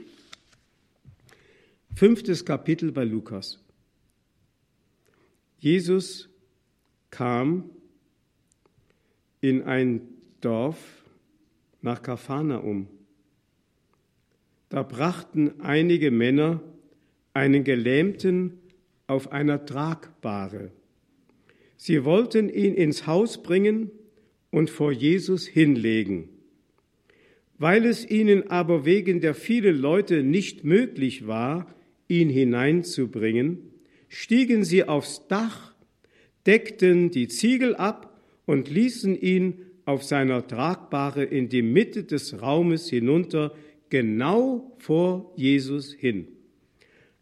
Fünftes 1.93 2.45
Kapitel 2.45 2.93
bei 2.93 3.03
Lukas. 3.03 3.61
Jesus 5.59 6.29
kam 7.09 7.69
in 9.41 9.63
ein 9.63 10.07
Dorf 10.39 11.03
nach 11.81 12.01
Kapharnaum. 12.01 12.87
Da 14.69 14.83
brachten 14.83 15.59
einige 15.59 16.11
Männer 16.11 16.61
einen 17.37 17.63
Gelähmten 17.63 18.53
auf 19.05 19.31
einer 19.31 19.63
Tragbare. 19.63 20.71
Sie 21.77 22.03
wollten 22.03 22.49
ihn 22.49 22.73
ins 22.73 23.05
Haus 23.05 23.43
bringen 23.43 23.91
und 24.49 24.71
vor 24.71 24.91
Jesus 24.91 25.45
hinlegen. 25.45 26.29
Weil 27.59 27.85
es 27.85 28.09
ihnen 28.09 28.49
aber 28.49 28.85
wegen 28.85 29.21
der 29.21 29.35
vielen 29.35 29.77
Leute 29.77 30.23
nicht 30.23 30.63
möglich 30.63 31.27
war, 31.27 31.75
ihn 32.07 32.29
hineinzubringen, 32.29 33.59
stiegen 34.07 34.63
sie 34.63 34.85
aufs 34.85 35.27
Dach, 35.27 35.75
deckten 36.47 37.11
die 37.11 37.27
Ziegel 37.27 37.75
ab 37.75 38.19
und 38.47 38.67
ließen 38.67 39.15
ihn 39.15 39.61
auf 39.85 40.03
seiner 40.03 40.47
Tragbare 40.47 41.23
in 41.23 41.49
die 41.49 41.61
Mitte 41.61 42.03
des 42.03 42.41
Raumes 42.41 42.89
hinunter, 42.89 43.53
genau 43.89 44.75
vor 44.79 45.33
Jesus 45.35 45.93
hin. 45.93 46.29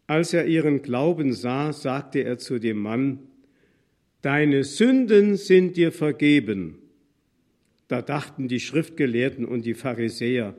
Als 0.06 0.32
er 0.32 0.46
ihren 0.46 0.82
Glauben 0.82 1.32
sah, 1.32 1.72
sagte 1.72 2.20
er 2.20 2.38
zu 2.38 2.58
dem 2.58 2.78
Mann, 2.78 3.18
Deine 4.22 4.64
Sünden 4.64 5.36
sind 5.36 5.76
dir 5.76 5.92
vergeben. 5.92 6.78
Da 7.86 8.02
dachten 8.02 8.48
die 8.48 8.58
Schriftgelehrten 8.58 9.44
und 9.44 9.64
die 9.64 9.74
Pharisäer, 9.74 10.56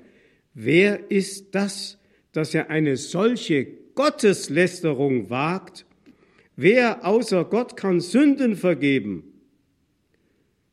wer 0.54 1.12
ist 1.12 1.54
das, 1.54 2.00
dass 2.32 2.54
er 2.54 2.70
eine 2.70 2.96
solche 2.96 3.66
Gotteslästerung 3.94 5.30
wagt? 5.30 5.86
Wer 6.56 7.06
außer 7.06 7.44
Gott 7.46 7.76
kann 7.76 8.00
Sünden 8.00 8.56
vergeben? 8.56 9.24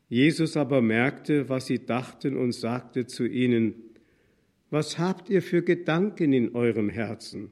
Jesus 0.09 0.57
aber 0.57 0.81
merkte, 0.81 1.49
was 1.49 1.67
sie 1.67 1.85
dachten 1.85 2.37
und 2.37 2.53
sagte 2.53 3.07
zu 3.07 3.27
ihnen, 3.27 3.75
was 4.71 4.99
habt 4.99 5.31
ihr 5.31 5.43
für 5.43 5.63
Gedanken 5.63 6.33
in 6.33 6.55
eurem 6.55 6.91
Herzen? 6.91 7.51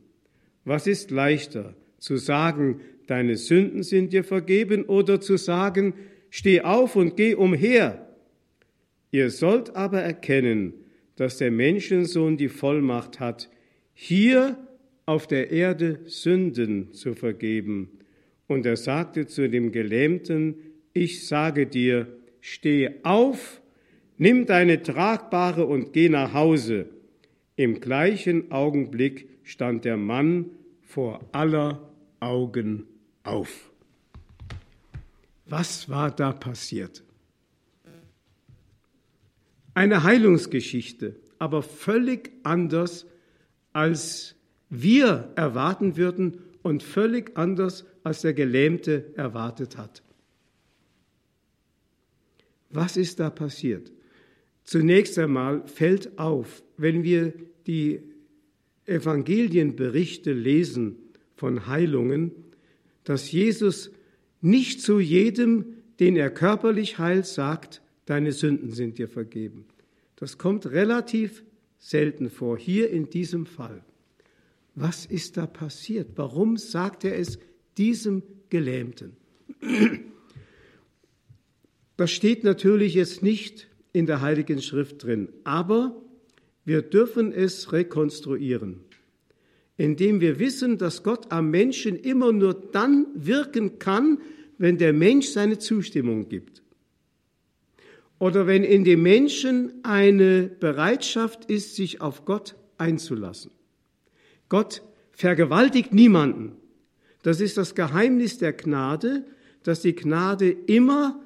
Was 0.64 0.86
ist 0.86 1.10
leichter, 1.10 1.74
zu 1.98 2.16
sagen, 2.16 2.80
deine 3.06 3.36
Sünden 3.36 3.82
sind 3.82 4.12
dir 4.12 4.24
vergeben, 4.24 4.84
oder 4.84 5.20
zu 5.20 5.36
sagen, 5.36 5.94
steh 6.30 6.60
auf 6.60 6.96
und 6.96 7.16
geh 7.16 7.34
umher? 7.34 8.08
Ihr 9.10 9.30
sollt 9.30 9.76
aber 9.76 10.00
erkennen, 10.00 10.74
dass 11.16 11.38
der 11.38 11.50
Menschensohn 11.50 12.36
die 12.36 12.48
Vollmacht 12.48 13.20
hat, 13.20 13.50
hier 13.92 14.56
auf 15.04 15.26
der 15.26 15.50
Erde 15.50 16.00
Sünden 16.06 16.92
zu 16.92 17.14
vergeben. 17.14 17.90
Und 18.46 18.66
er 18.66 18.76
sagte 18.76 19.26
zu 19.26 19.48
dem 19.48 19.72
Gelähmten, 19.72 20.54
ich 20.92 21.26
sage 21.26 21.66
dir, 21.66 22.06
steh 22.40 22.90
auf, 23.02 23.60
nimm 24.18 24.46
deine 24.46 24.82
Tragbare 24.82 25.66
und 25.66 25.92
geh 25.92 26.08
nach 26.08 26.32
Hause. 26.32 26.86
Im 27.56 27.80
gleichen 27.80 28.50
Augenblick 28.50 29.28
stand 29.42 29.84
der 29.84 29.96
Mann 29.96 30.46
vor 30.82 31.20
aller 31.32 31.88
Augen 32.20 32.86
auf. 33.24 33.70
Was 35.46 35.88
war 35.88 36.10
da 36.10 36.32
passiert? 36.32 37.02
Eine 39.74 40.02
Heilungsgeschichte, 40.02 41.16
aber 41.38 41.62
völlig 41.62 42.30
anders, 42.42 43.06
als 43.72 44.36
wir 44.68 45.32
erwarten 45.34 45.96
würden 45.96 46.40
und 46.62 46.82
völlig 46.82 47.36
anders, 47.36 47.84
als 48.04 48.22
der 48.22 48.34
Gelähmte 48.34 49.12
erwartet 49.16 49.76
hat. 49.76 50.02
Was 52.70 52.96
ist 52.96 53.20
da 53.20 53.30
passiert? 53.30 53.92
Zunächst 54.64 55.18
einmal 55.18 55.66
fällt 55.66 56.18
auf, 56.18 56.62
wenn 56.76 57.02
wir 57.02 57.34
die 57.66 58.11
Evangelienberichte 58.92 60.32
lesen 60.32 60.96
von 61.34 61.66
Heilungen, 61.66 62.32
dass 63.04 63.32
Jesus 63.32 63.90
nicht 64.40 64.80
zu 64.80 65.00
jedem, 65.00 65.66
den 66.00 66.16
er 66.16 66.30
körperlich 66.30 66.98
heilt, 66.98 67.26
sagt, 67.26 67.82
deine 68.06 68.32
Sünden 68.32 68.72
sind 68.72 68.98
dir 68.98 69.08
vergeben. 69.08 69.64
Das 70.16 70.38
kommt 70.38 70.66
relativ 70.66 71.42
selten 71.78 72.30
vor, 72.30 72.58
hier 72.58 72.90
in 72.90 73.10
diesem 73.10 73.46
Fall. 73.46 73.84
Was 74.74 75.04
ist 75.04 75.36
da 75.36 75.46
passiert? 75.46 76.10
Warum 76.16 76.56
sagt 76.56 77.04
er 77.04 77.18
es 77.18 77.38
diesem 77.76 78.22
Gelähmten? 78.48 79.16
Das 81.96 82.10
steht 82.10 82.44
natürlich 82.44 82.94
jetzt 82.94 83.22
nicht 83.22 83.68
in 83.92 84.06
der 84.06 84.20
Heiligen 84.22 84.62
Schrift 84.62 85.04
drin, 85.04 85.28
aber 85.44 86.01
wir 86.64 86.82
dürfen 86.82 87.32
es 87.32 87.72
rekonstruieren, 87.72 88.80
indem 89.76 90.20
wir 90.20 90.38
wissen, 90.38 90.78
dass 90.78 91.02
Gott 91.02 91.32
am 91.32 91.50
Menschen 91.50 91.96
immer 91.96 92.32
nur 92.32 92.54
dann 92.54 93.06
wirken 93.14 93.78
kann, 93.78 94.18
wenn 94.58 94.78
der 94.78 94.92
Mensch 94.92 95.28
seine 95.28 95.58
Zustimmung 95.58 96.28
gibt. 96.28 96.62
Oder 98.18 98.46
wenn 98.46 98.62
in 98.62 98.84
dem 98.84 99.02
Menschen 99.02 99.80
eine 99.82 100.44
Bereitschaft 100.44 101.46
ist, 101.46 101.74
sich 101.74 102.00
auf 102.00 102.24
Gott 102.24 102.54
einzulassen. 102.78 103.50
Gott 104.48 104.82
vergewaltigt 105.10 105.92
niemanden. 105.92 106.52
Das 107.22 107.40
ist 107.40 107.56
das 107.56 107.74
Geheimnis 107.74 108.38
der 108.38 108.52
Gnade, 108.52 109.24
dass 109.62 109.80
die 109.80 109.94
Gnade 109.94 110.50
immer 110.50 111.20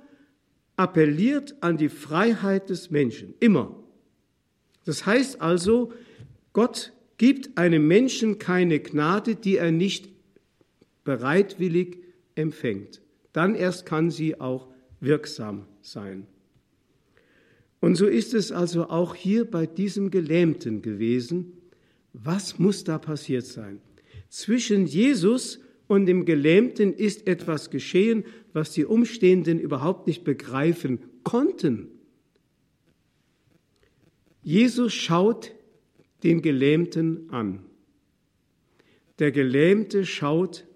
appelliert 0.76 1.54
an 1.60 1.76
die 1.76 1.88
Freiheit 1.88 2.70
des 2.70 2.90
Menschen. 2.90 3.34
Immer. 3.40 3.74
Das 4.86 5.04
heißt 5.04 5.42
also, 5.42 5.92
Gott 6.54 6.92
gibt 7.18 7.58
einem 7.58 7.86
Menschen 7.86 8.38
keine 8.38 8.80
Gnade, 8.80 9.34
die 9.34 9.58
er 9.58 9.72
nicht 9.72 10.08
bereitwillig 11.04 11.98
empfängt. 12.34 13.02
Dann 13.32 13.54
erst 13.54 13.84
kann 13.84 14.10
sie 14.10 14.40
auch 14.40 14.68
wirksam 15.00 15.66
sein. 15.82 16.26
Und 17.80 17.96
so 17.96 18.06
ist 18.06 18.32
es 18.32 18.52
also 18.52 18.88
auch 18.88 19.14
hier 19.14 19.44
bei 19.44 19.66
diesem 19.66 20.10
Gelähmten 20.10 20.82
gewesen. 20.82 21.52
Was 22.12 22.58
muss 22.58 22.84
da 22.84 22.98
passiert 22.98 23.44
sein? 23.44 23.80
Zwischen 24.28 24.86
Jesus 24.86 25.60
und 25.86 26.06
dem 26.06 26.24
Gelähmten 26.24 26.92
ist 26.92 27.26
etwas 27.26 27.70
geschehen, 27.70 28.24
was 28.52 28.72
die 28.72 28.84
Umstehenden 28.84 29.58
überhaupt 29.58 30.06
nicht 30.06 30.24
begreifen 30.24 31.00
konnten. 31.22 31.88
Jesus 34.46 34.94
schaut 34.94 35.50
den 36.22 36.40
Gelähmten 36.40 37.28
an. 37.30 37.64
Der 39.18 39.32
Gelähmte 39.32 40.06
schaut 40.06 40.68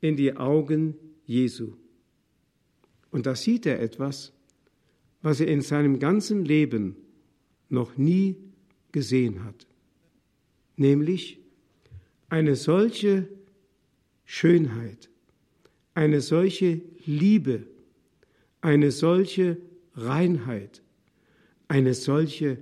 in 0.00 0.16
die 0.16 0.36
Augen 0.36 0.96
Jesu. 1.24 1.74
Und 3.12 3.26
da 3.26 3.36
sieht 3.36 3.66
er 3.66 3.80
etwas, 3.80 4.32
was 5.22 5.38
er 5.38 5.46
in 5.46 5.60
seinem 5.60 6.00
ganzen 6.00 6.44
Leben 6.44 6.96
noch 7.68 7.96
nie 7.96 8.34
gesehen 8.90 9.44
hat. 9.44 9.68
Nämlich 10.76 11.38
eine 12.28 12.56
solche 12.56 13.28
Schönheit, 14.24 15.08
eine 15.94 16.20
solche 16.20 16.80
Liebe, 17.06 17.68
eine 18.60 18.90
solche 18.90 19.58
Reinheit, 19.94 20.82
eine 21.68 21.94
solche 21.94 22.58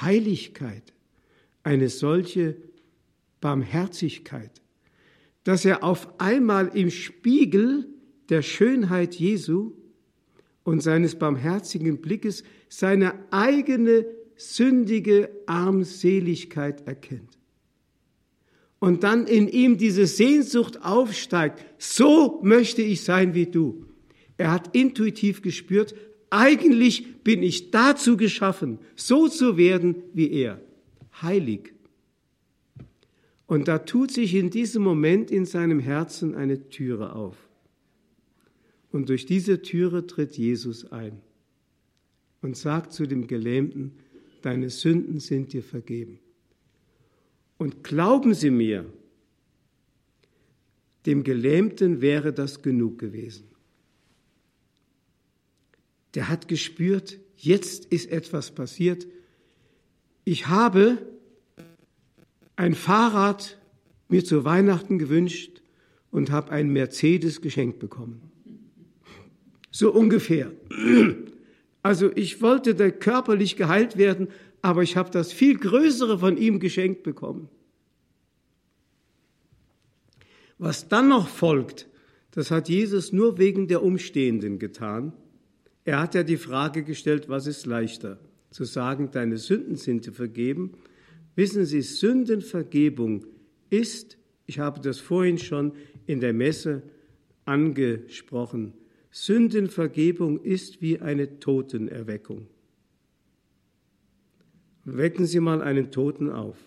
Heiligkeit, 0.00 0.92
eine 1.62 1.88
solche 1.88 2.56
Barmherzigkeit, 3.40 4.62
dass 5.44 5.64
er 5.64 5.84
auf 5.84 6.20
einmal 6.20 6.68
im 6.76 6.90
Spiegel 6.90 7.88
der 8.28 8.42
Schönheit 8.42 9.14
Jesu 9.14 9.72
und 10.64 10.80
seines 10.82 11.16
barmherzigen 11.16 12.00
Blickes 12.00 12.42
seine 12.68 13.14
eigene 13.30 14.06
sündige 14.36 15.30
Armseligkeit 15.46 16.86
erkennt. 16.86 17.38
Und 18.78 19.04
dann 19.04 19.26
in 19.26 19.48
ihm 19.48 19.78
diese 19.78 20.06
Sehnsucht 20.06 20.82
aufsteigt, 20.82 21.64
so 21.78 22.40
möchte 22.42 22.82
ich 22.82 23.02
sein 23.02 23.34
wie 23.34 23.46
du. 23.46 23.86
Er 24.36 24.52
hat 24.52 24.76
intuitiv 24.76 25.40
gespürt, 25.40 25.94
eigentlich 26.30 27.22
bin 27.22 27.42
ich 27.42 27.70
dazu 27.70 28.16
geschaffen, 28.16 28.78
so 28.94 29.28
zu 29.28 29.56
werden 29.56 29.96
wie 30.12 30.30
er, 30.30 30.60
heilig. 31.22 31.72
Und 33.46 33.68
da 33.68 33.78
tut 33.78 34.10
sich 34.10 34.34
in 34.34 34.50
diesem 34.50 34.82
Moment 34.82 35.30
in 35.30 35.44
seinem 35.44 35.78
Herzen 35.78 36.34
eine 36.34 36.68
Türe 36.68 37.14
auf. 37.14 37.36
Und 38.90 39.08
durch 39.08 39.26
diese 39.26 39.62
Türe 39.62 40.06
tritt 40.06 40.36
Jesus 40.36 40.90
ein 40.90 41.20
und 42.42 42.56
sagt 42.56 42.92
zu 42.92 43.06
dem 43.06 43.26
Gelähmten, 43.26 43.92
deine 44.42 44.70
Sünden 44.70 45.20
sind 45.20 45.52
dir 45.52 45.62
vergeben. 45.62 46.18
Und 47.58 47.84
glauben 47.84 48.34
Sie 48.34 48.50
mir, 48.50 48.86
dem 51.06 51.22
Gelähmten 51.22 52.00
wäre 52.00 52.32
das 52.32 52.62
genug 52.62 52.98
gewesen. 52.98 53.48
Der 56.16 56.30
hat 56.30 56.48
gespürt, 56.48 57.18
jetzt 57.36 57.84
ist 57.84 58.10
etwas 58.10 58.50
passiert. 58.50 59.06
Ich 60.24 60.48
habe 60.48 60.98
ein 62.56 62.74
Fahrrad 62.74 63.58
mir 64.08 64.24
zu 64.24 64.44
Weihnachten 64.46 64.98
gewünscht 64.98 65.60
und 66.10 66.30
habe 66.30 66.52
einen 66.52 66.72
Mercedes 66.72 67.42
geschenkt 67.42 67.80
bekommen. 67.80 68.22
So 69.70 69.92
ungefähr. 69.92 70.52
Also 71.82 72.10
ich 72.16 72.40
wollte 72.40 72.74
da 72.74 72.90
körperlich 72.90 73.56
geheilt 73.56 73.98
werden, 73.98 74.28
aber 74.62 74.82
ich 74.82 74.96
habe 74.96 75.10
das 75.10 75.34
viel 75.34 75.58
Größere 75.58 76.18
von 76.18 76.38
ihm 76.38 76.60
geschenkt 76.60 77.02
bekommen. 77.02 77.50
Was 80.56 80.88
dann 80.88 81.08
noch 81.08 81.28
folgt, 81.28 81.88
das 82.30 82.50
hat 82.50 82.70
Jesus 82.70 83.12
nur 83.12 83.36
wegen 83.36 83.68
der 83.68 83.82
Umstehenden 83.82 84.58
getan. 84.58 85.12
Er 85.86 86.00
hat 86.00 86.16
ja 86.16 86.24
die 86.24 86.36
Frage 86.36 86.82
gestellt, 86.82 87.28
was 87.28 87.46
ist 87.46 87.64
leichter? 87.64 88.18
Zu 88.50 88.64
sagen, 88.64 89.10
deine 89.12 89.38
Sünden 89.38 89.76
sind 89.76 90.04
dir 90.04 90.12
vergeben. 90.12 90.72
Wissen 91.36 91.64
Sie, 91.64 91.80
Sündenvergebung 91.80 93.24
ist, 93.70 94.18
ich 94.46 94.58
habe 94.58 94.80
das 94.80 94.98
vorhin 94.98 95.38
schon 95.38 95.72
in 96.06 96.18
der 96.18 96.32
Messe 96.32 96.82
angesprochen, 97.44 98.74
Sündenvergebung 99.12 100.42
ist 100.42 100.82
wie 100.82 101.00
eine 101.00 101.38
Totenerweckung. 101.38 102.48
Wecken 104.84 105.24
Sie 105.24 105.40
mal 105.40 105.62
einen 105.62 105.92
Toten 105.92 106.30
auf. 106.30 106.58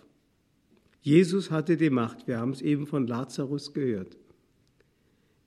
Jesus 1.01 1.51
hatte 1.51 1.75
die 1.75 1.89
Macht, 1.89 2.25
wir 2.25 2.37
haben 2.39 2.51
es 2.51 2.61
eben 2.61 2.87
von 2.87 3.05
Lazarus 3.05 3.73
gehört. 3.73 4.17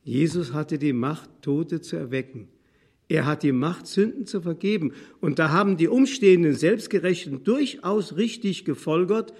Jesus 0.04 0.52
hatte 0.52 0.78
die 0.78 0.92
Macht, 0.92 1.30
Tote 1.40 1.80
zu 1.80 1.96
erwecken. 1.96 2.48
Er 3.12 3.26
hat 3.26 3.42
die 3.42 3.52
Macht, 3.52 3.86
Sünden 3.86 4.24
zu 4.24 4.40
vergeben. 4.40 4.94
Und 5.20 5.38
da 5.38 5.50
haben 5.50 5.76
die 5.76 5.86
umstehenden 5.86 6.54
Selbstgerechten 6.54 7.44
durchaus 7.44 8.16
richtig 8.16 8.64
gefolgert. 8.64 9.34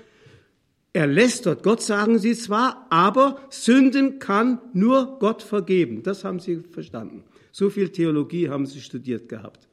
Er 0.93 1.07
lästert 1.07 1.63
Gott, 1.63 1.81
sagen 1.81 2.19
sie 2.19 2.35
zwar, 2.35 2.87
aber 2.91 3.41
Sünden 3.49 4.19
kann 4.19 4.61
nur 4.75 5.19
Gott 5.21 5.43
vergeben. 5.43 6.03
Das 6.03 6.23
haben 6.23 6.39
sie 6.39 6.59
verstanden. 6.59 7.25
So 7.51 7.71
viel 7.71 7.89
Theologie 7.89 8.51
haben 8.51 8.67
sie 8.67 8.83
studiert 8.83 9.31
gehabt. 9.31 9.71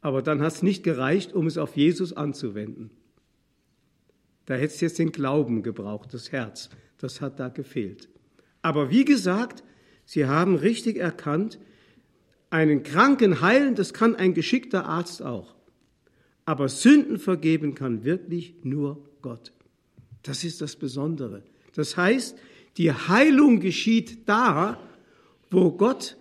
Aber 0.00 0.20
dann 0.20 0.42
hat 0.42 0.54
es 0.54 0.64
nicht 0.64 0.82
gereicht, 0.82 1.32
um 1.32 1.46
es 1.46 1.58
auf 1.58 1.76
Jesus 1.76 2.12
anzuwenden. 2.12 2.90
Da 4.46 4.54
hätte 4.54 4.74
es 4.74 4.80
jetzt 4.80 4.98
den 4.98 5.12
Glauben 5.12 5.62
gebraucht, 5.62 6.12
das 6.12 6.32
Herz. 6.32 6.70
Das 6.98 7.20
hat 7.20 7.38
da 7.38 7.50
gefehlt. 7.50 8.08
Aber 8.62 8.90
wie 8.90 9.04
gesagt, 9.04 9.62
Sie 10.04 10.26
haben 10.26 10.56
richtig 10.56 10.96
erkannt, 10.98 11.58
einen 12.52 12.82
Kranken 12.82 13.40
heilen, 13.40 13.74
das 13.74 13.94
kann 13.94 14.14
ein 14.14 14.34
geschickter 14.34 14.84
Arzt 14.84 15.22
auch. 15.22 15.54
Aber 16.44 16.68
Sünden 16.68 17.18
vergeben 17.18 17.74
kann 17.74 18.04
wirklich 18.04 18.54
nur 18.62 19.08
Gott. 19.22 19.52
Das 20.22 20.44
ist 20.44 20.60
das 20.60 20.76
Besondere. 20.76 21.42
Das 21.74 21.96
heißt, 21.96 22.36
die 22.76 22.92
Heilung 22.92 23.60
geschieht 23.60 24.28
da, 24.28 24.78
wo 25.50 25.72
Gott 25.72 26.16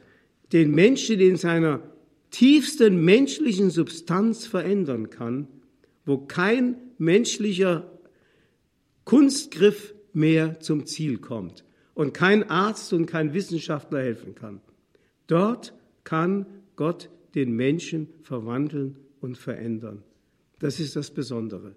den 0.54 0.72
Menschen 0.72 1.20
in 1.20 1.36
seiner 1.36 1.82
tiefsten 2.30 3.04
menschlichen 3.04 3.70
Substanz 3.70 4.46
verändern 4.46 5.10
kann, 5.10 5.48
wo 6.06 6.18
kein 6.18 6.78
menschlicher 6.98 7.92
Kunstgriff 9.04 9.94
mehr 10.14 10.60
zum 10.60 10.86
Ziel 10.86 11.18
kommt 11.18 11.66
und 11.94 12.14
kein 12.14 12.50
Arzt 12.50 12.94
und 12.94 13.06
kein 13.06 13.34
Wissenschaftler 13.34 14.00
helfen 14.00 14.36
kann. 14.36 14.62
Dort 15.28 15.74
kann 16.04 16.46
Gott 16.76 17.10
den 17.36 17.56
Menschen 17.56 18.08
verwandeln 18.24 18.98
und 19.20 19.38
verändern. 19.38 20.04
Das 20.60 20.80
ist 20.80 20.96
das 20.96 21.12
Besondere. 21.12 21.76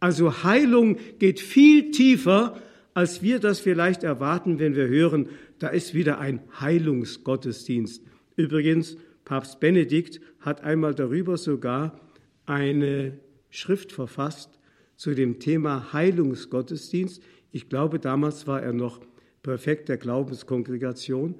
Also 0.00 0.42
Heilung 0.42 0.96
geht 1.18 1.40
viel 1.40 1.90
tiefer, 1.90 2.60
als 2.94 3.22
wir 3.22 3.38
das 3.38 3.60
vielleicht 3.60 4.02
erwarten, 4.02 4.58
wenn 4.58 4.74
wir 4.74 4.88
hören, 4.88 5.28
da 5.58 5.68
ist 5.68 5.94
wieder 5.94 6.18
ein 6.18 6.40
Heilungsgottesdienst. 6.60 8.02
Übrigens, 8.36 8.96
Papst 9.24 9.60
Benedikt 9.60 10.20
hat 10.40 10.62
einmal 10.62 10.94
darüber 10.94 11.36
sogar 11.36 12.00
eine 12.46 13.18
Schrift 13.50 13.92
verfasst, 13.92 14.58
zu 14.96 15.14
dem 15.14 15.38
Thema 15.38 15.92
Heilungsgottesdienst. 15.92 17.22
Ich 17.50 17.68
glaube, 17.68 17.98
damals 17.98 18.46
war 18.46 18.62
er 18.62 18.72
noch 18.72 19.00
Präfekt 19.42 19.88
der 19.88 19.96
Glaubenskongregation 19.96 21.34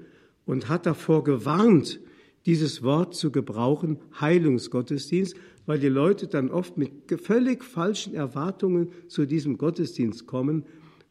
und 0.44 0.68
hat 0.68 0.86
davor 0.86 1.22
gewarnt, 1.24 2.00
dieses 2.46 2.82
Wort 2.82 3.14
zu 3.14 3.30
gebrauchen, 3.30 3.98
Heilungsgottesdienst, 4.20 5.36
weil 5.66 5.78
die 5.78 5.88
Leute 5.88 6.26
dann 6.26 6.50
oft 6.50 6.76
mit 6.76 6.90
völlig 7.22 7.64
falschen 7.64 8.14
Erwartungen 8.14 8.88
zu 9.08 9.26
diesem 9.26 9.58
Gottesdienst 9.58 10.26
kommen 10.26 10.64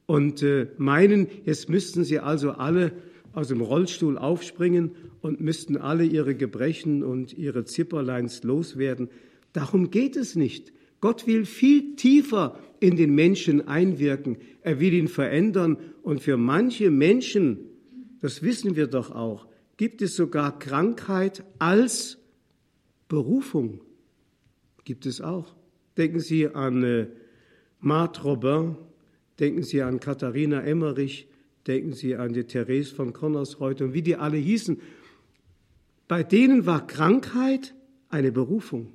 und 0.05 0.43
äh, 0.43 0.67
meinen, 0.77 1.27
jetzt 1.45 1.69
müssten 1.69 2.03
sie 2.03 2.19
also 2.19 2.51
alle 2.51 2.91
aus 3.33 3.47
dem 3.47 3.61
Rollstuhl 3.61 4.17
aufspringen 4.17 4.91
und 5.21 5.39
müssten 5.39 5.77
alle 5.77 6.03
ihre 6.03 6.35
Gebrechen 6.35 7.03
und 7.03 7.37
ihre 7.37 7.63
Zipperleins 7.63 8.43
loswerden. 8.43 9.09
Darum 9.53 9.89
geht 9.89 10.17
es 10.17 10.35
nicht. 10.35 10.73
Gott 10.99 11.27
will 11.27 11.45
viel 11.45 11.95
tiefer 11.95 12.59
in 12.79 12.97
den 12.97 13.15
Menschen 13.15 13.67
einwirken. 13.67 14.37
Er 14.61 14.79
will 14.79 14.93
ihn 14.93 15.07
verändern. 15.07 15.77
Und 16.03 16.21
für 16.21 16.35
manche 16.35 16.91
Menschen, 16.91 17.59
das 18.19 18.43
wissen 18.43 18.75
wir 18.75 18.87
doch 18.87 19.11
auch, 19.11 19.47
gibt 19.81 20.03
es 20.03 20.15
sogar 20.15 20.59
Krankheit 20.59 21.43
als 21.57 22.19
Berufung. 23.07 23.81
Gibt 24.83 25.07
es 25.07 25.21
auch. 25.21 25.55
Denken 25.97 26.19
Sie 26.19 26.47
an 26.47 26.83
äh, 26.83 27.07
Marthe 27.79 28.21
Robin, 28.21 28.75
denken 29.39 29.63
Sie 29.63 29.81
an 29.81 29.99
Katharina 29.99 30.61
Emmerich, 30.61 31.27
denken 31.65 31.93
Sie 31.93 32.15
an 32.15 32.31
die 32.31 32.43
Therese 32.43 32.93
von 32.93 33.11
Connersreuth 33.11 33.81
und 33.81 33.95
wie 33.95 34.03
die 34.03 34.17
alle 34.17 34.37
hießen. 34.37 34.79
Bei 36.07 36.21
denen 36.21 36.67
war 36.67 36.85
Krankheit 36.85 37.73
eine 38.09 38.31
Berufung. 38.31 38.93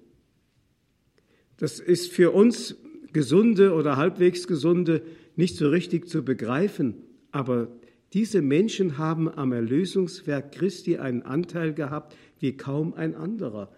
Das 1.57 1.81
ist 1.81 2.12
für 2.12 2.31
uns 2.31 2.77
Gesunde 3.12 3.75
oder 3.75 3.96
halbwegs 3.96 4.46
Gesunde 4.46 5.03
nicht 5.35 5.57
so 5.57 5.68
richtig 5.68 6.09
zu 6.09 6.25
begreifen, 6.25 6.94
aber 7.33 7.72
diese 8.12 8.42
Menschen 8.42 8.99
haben 8.99 9.29
am 9.29 9.53
Erlösungswerk 9.53 10.53
Christi 10.53 10.99
einen 10.99 11.23
Anteil 11.23 11.75
gehabt 11.75 12.16
wie 12.38 12.57
kaum 12.57 12.95
ein 12.95 13.14
anderer. 13.14 13.71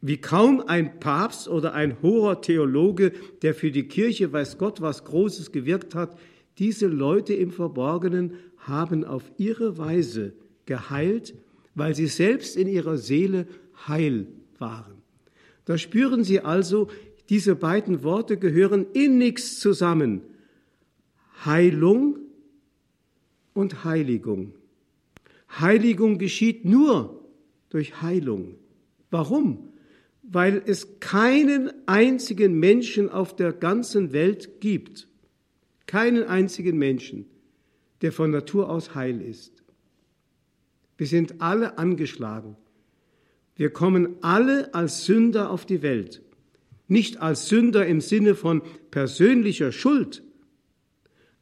Wie 0.00 0.18
kaum 0.18 0.60
ein 0.60 1.00
Papst 1.00 1.48
oder 1.48 1.74
ein 1.74 2.00
hoher 2.02 2.40
Theologe, 2.42 3.12
der 3.42 3.54
für 3.54 3.70
die 3.70 3.88
Kirche 3.88 4.32
weiß 4.32 4.58
Gott 4.58 4.80
was 4.80 5.04
Großes 5.04 5.52
gewirkt 5.52 5.94
hat, 5.94 6.16
diese 6.58 6.86
Leute 6.86 7.34
im 7.34 7.50
Verborgenen 7.50 8.34
haben 8.58 9.04
auf 9.04 9.24
ihre 9.36 9.78
Weise 9.78 10.32
geheilt, 10.64 11.34
weil 11.74 11.94
sie 11.94 12.06
selbst 12.06 12.56
in 12.56 12.68
ihrer 12.68 12.98
Seele 12.98 13.46
heil 13.86 14.26
waren. 14.58 14.94
Da 15.64 15.76
spüren 15.76 16.24
Sie 16.24 16.40
also, 16.40 16.88
diese 17.28 17.56
beiden 17.56 18.02
Worte 18.04 18.36
gehören 18.36 18.86
innigst 18.92 19.60
zusammen. 19.60 20.22
Heilung 21.44 22.18
und 23.56 23.84
Heiligung. 23.84 24.54
Heiligung 25.48 26.18
geschieht 26.18 26.64
nur 26.64 27.24
durch 27.70 28.02
Heilung. 28.02 28.56
Warum? 29.10 29.68
Weil 30.22 30.62
es 30.66 31.00
keinen 31.00 31.70
einzigen 31.86 32.58
Menschen 32.58 33.08
auf 33.08 33.34
der 33.34 33.52
ganzen 33.52 34.12
Welt 34.12 34.60
gibt, 34.60 35.08
keinen 35.86 36.24
einzigen 36.24 36.76
Menschen, 36.78 37.26
der 38.02 38.12
von 38.12 38.30
Natur 38.30 38.68
aus 38.68 38.94
heil 38.94 39.20
ist. 39.20 39.62
Wir 40.98 41.06
sind 41.06 41.40
alle 41.40 41.78
angeschlagen. 41.78 42.56
Wir 43.54 43.70
kommen 43.70 44.16
alle 44.22 44.74
als 44.74 45.04
Sünder 45.04 45.50
auf 45.50 45.64
die 45.64 45.82
Welt 45.82 46.22
nicht 46.88 47.20
als 47.20 47.48
Sünder 47.48 47.86
im 47.86 48.00
Sinne 48.00 48.34
von 48.34 48.62
persönlicher 48.90 49.72
Schuld, 49.72 50.22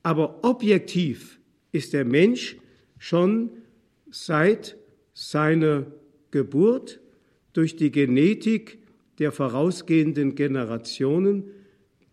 aber 0.03 0.45
objektiv 0.45 1.39
ist 1.75 1.93
der 1.93 2.05
Mensch 2.05 2.57
schon 2.99 3.51
seit 4.11 4.77
seiner 5.13 5.87
Geburt 6.31 7.01
durch 7.53 7.75
die 7.75 7.91
Genetik 7.91 8.79
der 9.19 9.33
vorausgehenden 9.33 10.37
Generationen, 10.37 11.51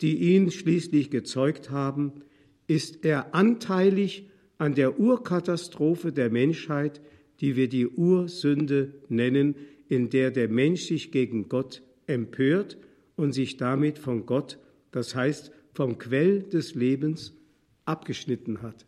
die 0.01 0.33
ihn 0.33 0.49
schließlich 0.49 1.11
gezeugt 1.11 1.69
haben, 1.69 2.23
ist 2.65 3.05
er 3.05 3.35
anteilig 3.35 4.29
an 4.57 4.73
der 4.73 4.99
Urkatastrophe 4.99 6.11
der 6.11 6.31
Menschheit, 6.31 6.99
die 7.39 7.55
wir 7.55 7.69
die 7.69 7.87
Ursünde 7.87 8.95
nennen, 9.09 9.55
in 9.89 10.09
der 10.09 10.31
der 10.31 10.49
Mensch 10.49 10.85
sich 10.87 11.11
gegen 11.11 11.49
Gott 11.49 11.83
empört 12.07 12.77
und 13.15 13.33
sich 13.33 13.57
damit 13.57 13.99
von 13.99 14.25
Gott, 14.25 14.57
das 14.91 15.13
heißt 15.15 15.51
vom 15.73 15.99
Quell 15.99 16.41
des 16.41 16.73
Lebens, 16.73 17.35
abgeschnitten 17.85 18.63
hat. 18.63 18.85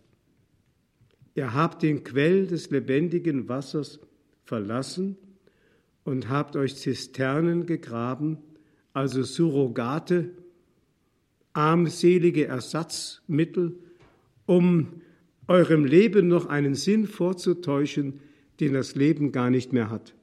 Ihr 1.35 1.53
habt 1.53 1.81
den 1.81 2.03
Quell 2.03 2.47
des 2.47 2.69
lebendigen 2.69 3.49
Wassers 3.49 3.99
verlassen 4.43 5.17
und 6.03 6.29
habt 6.29 6.55
euch 6.55 6.75
Zisternen 6.75 7.65
gegraben, 7.65 8.37
also 8.93 9.23
Surrogate, 9.23 10.31
armselige 11.53 12.45
Ersatzmittel, 12.45 13.75
um 14.45 15.01
eurem 15.47 15.85
Leben 15.85 16.27
noch 16.27 16.47
einen 16.47 16.75
Sinn 16.75 17.07
vorzutäuschen, 17.07 18.19
den 18.59 18.73
das 18.73 18.95
Leben 18.95 19.31
gar 19.31 19.49
nicht 19.49 19.73
mehr 19.73 19.89
hat, 19.89 20.13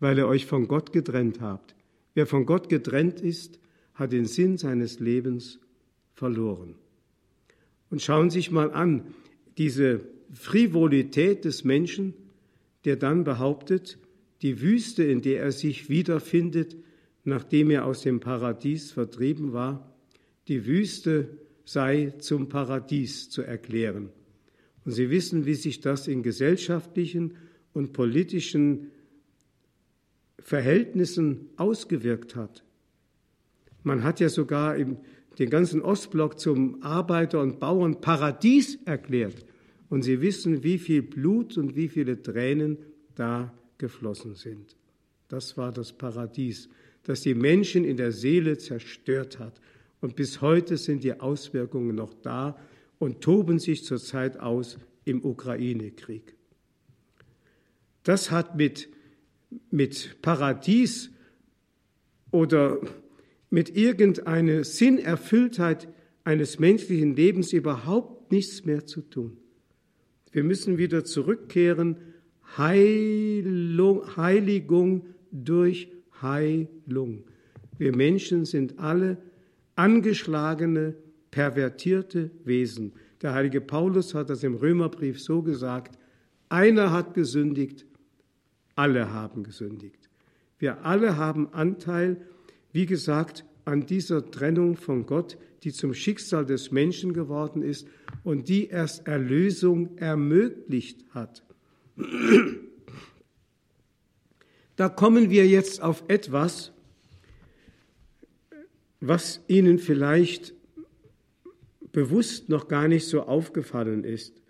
weil 0.00 0.18
ihr 0.18 0.28
euch 0.28 0.46
von 0.46 0.68
Gott 0.68 0.92
getrennt 0.92 1.40
habt. 1.40 1.74
Wer 2.14 2.26
von 2.26 2.46
Gott 2.46 2.68
getrennt 2.68 3.20
ist, 3.20 3.58
hat 3.94 4.12
den 4.12 4.26
Sinn 4.26 4.56
seines 4.56 5.00
Lebens 5.00 5.58
verloren. 6.14 6.76
Und 7.90 8.02
schauen 8.02 8.30
Sie 8.30 8.38
sich 8.38 8.50
mal 8.50 8.72
an, 8.72 9.02
diese 9.58 10.00
Frivolität 10.32 11.44
des 11.44 11.64
Menschen, 11.64 12.14
der 12.84 12.96
dann 12.96 13.24
behauptet, 13.24 13.98
die 14.42 14.60
Wüste, 14.60 15.04
in 15.04 15.22
der 15.22 15.42
er 15.42 15.52
sich 15.52 15.88
wiederfindet, 15.88 16.76
nachdem 17.24 17.70
er 17.70 17.86
aus 17.86 18.02
dem 18.02 18.20
Paradies 18.20 18.92
vertrieben 18.92 19.52
war, 19.52 19.94
die 20.48 20.66
Wüste 20.66 21.38
sei 21.64 22.12
zum 22.18 22.48
Paradies 22.48 23.30
zu 23.30 23.42
erklären. 23.42 24.10
Und 24.84 24.92
Sie 24.92 25.08
wissen, 25.08 25.46
wie 25.46 25.54
sich 25.54 25.80
das 25.80 26.08
in 26.08 26.22
gesellschaftlichen 26.22 27.36
und 27.72 27.92
politischen 27.94 28.90
Verhältnissen 30.38 31.48
ausgewirkt 31.56 32.36
hat. 32.36 32.64
Man 33.82 34.02
hat 34.02 34.20
ja 34.20 34.28
sogar 34.28 34.76
im, 34.76 34.98
den 35.38 35.50
ganzen 35.50 35.82
Ostblock 35.82 36.38
zum 36.38 36.82
Arbeiter- 36.82 37.40
und 37.40 37.58
Bauernparadies 37.58 38.78
erklärt. 38.84 39.44
Und 39.88 40.02
Sie 40.02 40.20
wissen, 40.20 40.62
wie 40.62 40.78
viel 40.78 41.02
Blut 41.02 41.56
und 41.58 41.76
wie 41.76 41.88
viele 41.88 42.22
Tränen 42.22 42.78
da 43.14 43.52
geflossen 43.78 44.34
sind. 44.34 44.76
Das 45.28 45.56
war 45.56 45.72
das 45.72 45.92
Paradies, 45.92 46.68
das 47.02 47.20
die 47.22 47.34
Menschen 47.34 47.84
in 47.84 47.96
der 47.96 48.12
Seele 48.12 48.58
zerstört 48.58 49.38
hat. 49.38 49.60
Und 50.00 50.16
bis 50.16 50.40
heute 50.40 50.76
sind 50.76 51.04
die 51.04 51.20
Auswirkungen 51.20 51.94
noch 51.94 52.14
da 52.14 52.58
und 52.98 53.20
toben 53.20 53.58
sich 53.58 53.84
zurzeit 53.84 54.38
aus 54.38 54.78
im 55.04 55.24
Ukraine-Krieg. 55.24 56.34
Das 58.02 58.30
hat 58.30 58.56
mit, 58.56 58.88
mit 59.70 60.16
Paradies 60.22 61.10
oder 62.30 62.78
mit 63.54 63.76
irgendeiner 63.76 64.64
Sinnerfülltheit 64.64 65.86
eines 66.24 66.58
menschlichen 66.58 67.14
Lebens 67.14 67.52
überhaupt 67.52 68.32
nichts 68.32 68.64
mehr 68.64 68.84
zu 68.84 69.00
tun. 69.00 69.36
Wir 70.32 70.42
müssen 70.42 70.76
wieder 70.76 71.04
zurückkehren, 71.04 71.98
Heilung, 72.56 74.16
Heiligung 74.16 75.06
durch 75.30 75.88
Heilung. 76.20 77.22
Wir 77.78 77.94
Menschen 77.94 78.44
sind 78.44 78.80
alle 78.80 79.18
angeschlagene, 79.76 80.96
pervertierte 81.30 82.32
Wesen. 82.44 82.94
Der 83.22 83.34
heilige 83.34 83.60
Paulus 83.60 84.14
hat 84.14 84.30
das 84.30 84.42
im 84.42 84.56
Römerbrief 84.56 85.20
so 85.20 85.42
gesagt, 85.42 85.96
einer 86.48 86.90
hat 86.90 87.14
gesündigt, 87.14 87.86
alle 88.74 89.12
haben 89.12 89.44
gesündigt. 89.44 90.10
Wir 90.58 90.84
alle 90.84 91.16
haben 91.16 91.52
Anteil, 91.52 92.16
wie 92.74 92.86
gesagt, 92.86 93.44
an 93.64 93.86
dieser 93.86 94.32
Trennung 94.32 94.76
von 94.76 95.06
Gott, 95.06 95.38
die 95.62 95.72
zum 95.72 95.94
Schicksal 95.94 96.44
des 96.44 96.72
Menschen 96.72 97.14
geworden 97.14 97.62
ist 97.62 97.86
und 98.24 98.48
die 98.48 98.66
erst 98.66 99.06
Erlösung 99.06 99.96
ermöglicht 99.96 101.04
hat. 101.10 101.44
Da 104.74 104.88
kommen 104.88 105.30
wir 105.30 105.46
jetzt 105.46 105.80
auf 105.80 106.02
etwas, 106.08 106.72
was 109.00 109.40
Ihnen 109.46 109.78
vielleicht 109.78 110.52
bewusst 111.92 112.48
noch 112.48 112.66
gar 112.66 112.88
nicht 112.88 113.06
so 113.06 113.22
aufgefallen 113.22 114.02
ist. 114.02 114.42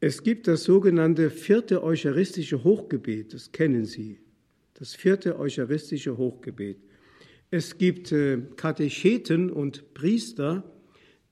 Es 0.00 0.24
gibt 0.24 0.48
das 0.48 0.64
sogenannte 0.64 1.30
vierte 1.30 1.84
eucharistische 1.84 2.64
Hochgebet, 2.64 3.32
das 3.32 3.52
kennen 3.52 3.84
Sie, 3.84 4.18
das 4.74 4.96
vierte 4.96 5.38
eucharistische 5.38 6.16
Hochgebet. 6.16 6.78
Es 7.54 7.76
gibt 7.76 8.12
äh, 8.12 8.38
Katecheten 8.56 9.50
und 9.50 9.92
Priester, 9.92 10.64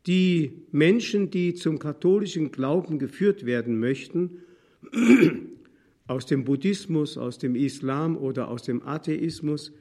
die 0.06 0.52
Menschen, 0.70 1.30
die 1.30 1.54
zum 1.54 1.78
katholischen 1.78 2.52
Glauben 2.52 2.98
geführt 2.98 3.46
werden 3.46 3.80
möchten, 3.80 4.42
aus 6.06 6.26
dem 6.26 6.44
Buddhismus, 6.44 7.16
aus 7.16 7.38
dem 7.38 7.54
Islam 7.54 8.18
oder 8.18 8.48
aus 8.48 8.64
dem 8.64 8.86
Atheismus, 8.86 9.72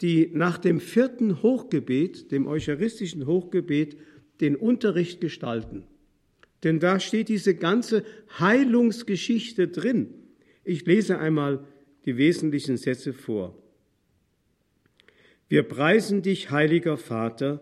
die 0.00 0.28
nach 0.34 0.58
dem 0.58 0.80
vierten 0.80 1.44
Hochgebet, 1.44 2.32
dem 2.32 2.48
eucharistischen 2.48 3.28
Hochgebet, 3.28 3.96
den 4.40 4.56
Unterricht 4.56 5.20
gestalten. 5.20 5.84
Denn 6.64 6.80
da 6.80 6.98
steht 6.98 7.28
diese 7.28 7.54
ganze 7.54 8.02
Heilungsgeschichte 8.40 9.68
drin. 9.68 10.08
Ich 10.64 10.84
lese 10.86 11.20
einmal 11.20 11.64
die 12.04 12.16
wesentlichen 12.16 12.78
Sätze 12.78 13.12
vor. 13.12 13.54
Wir 15.48 15.62
preisen 15.62 16.22
dich, 16.22 16.50
heiliger 16.50 16.96
Vater, 16.96 17.60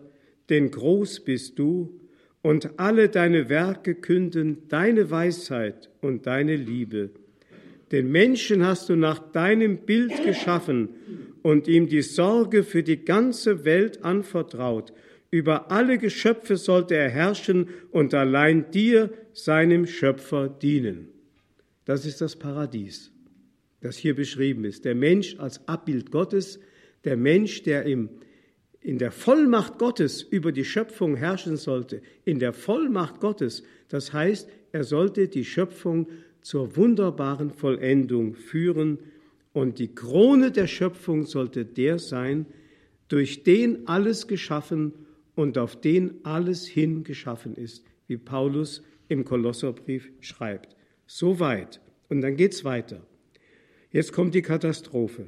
denn 0.49 0.71
groß 0.71 1.21
bist 1.21 1.57
du, 1.59 2.01
und 2.41 2.79
alle 2.79 3.09
deine 3.09 3.49
Werke 3.49 3.95
künden 3.95 4.67
deine 4.69 5.09
Weisheit 5.11 5.89
und 6.01 6.27
deine 6.27 6.55
Liebe. 6.55 7.09
Den 7.91 8.11
Menschen 8.11 8.65
hast 8.65 8.89
du 8.89 8.95
nach 8.95 9.19
deinem 9.31 9.79
Bild 9.79 10.23
geschaffen 10.23 10.89
und 11.41 11.67
ihm 11.67 11.87
die 11.87 12.01
Sorge 12.01 12.63
für 12.63 12.83
die 12.83 13.03
ganze 13.03 13.65
Welt 13.65 14.03
anvertraut. 14.03 14.93
Über 15.31 15.71
alle 15.71 15.97
Geschöpfe 15.97 16.57
sollte 16.57 16.95
er 16.95 17.09
herrschen 17.09 17.69
und 17.91 18.13
allein 18.13 18.71
dir, 18.71 19.11
seinem 19.33 19.85
Schöpfer, 19.85 20.47
dienen. 20.49 21.09
Das 21.85 22.05
ist 22.05 22.21
das 22.21 22.35
Paradies, 22.35 23.11
das 23.81 23.97
hier 23.97 24.15
beschrieben 24.15 24.65
ist. 24.65 24.85
Der 24.85 24.95
Mensch 24.95 25.37
als 25.37 25.67
Abbild 25.67 26.11
Gottes, 26.11 26.59
der 27.03 27.17
Mensch, 27.17 27.63
der 27.63 27.83
im, 27.85 28.09
in 28.81 28.97
der 28.97 29.11
Vollmacht 29.11 29.77
Gottes 29.77 30.21
über 30.21 30.51
die 30.51 30.65
Schöpfung 30.65 31.15
herrschen 31.15 31.57
sollte, 31.57 32.01
in 32.25 32.39
der 32.39 32.53
Vollmacht 32.53 33.19
Gottes, 33.19 33.63
das 33.89 34.13
heißt, 34.13 34.49
er 34.71 34.83
sollte 34.83 35.27
die 35.27 35.45
Schöpfung 35.45 36.07
zur 36.41 36.75
wunderbaren 36.75 37.51
Vollendung 37.51 38.33
führen, 38.35 38.99
und 39.57 39.79
die 39.79 39.95
Krone 39.95 40.51
der 40.51 40.67
Schöpfung 40.67 41.25
sollte 41.25 41.65
der 41.65 41.97
sein, 41.97 42.45
durch 43.07 43.41
den 43.41 43.87
alles 43.87 44.27
geschaffen 44.27 44.93
und 45.33 45.57
auf 45.57 45.81
den 45.81 46.23
alles 46.23 46.67
hingeschaffen 46.67 47.55
ist, 47.55 47.83
wie 48.05 48.17
Paulus 48.17 48.83
im 49.07 49.25
Kolosserbrief 49.25 50.11
schreibt. 50.19 50.75
So 51.07 51.39
weit. 51.39 51.81
Und 52.07 52.21
dann 52.21 52.35
geht's 52.35 52.65
weiter. 52.65 53.01
Jetzt 53.89 54.13
kommt 54.13 54.35
die 54.35 54.43
Katastrophe. 54.43 55.27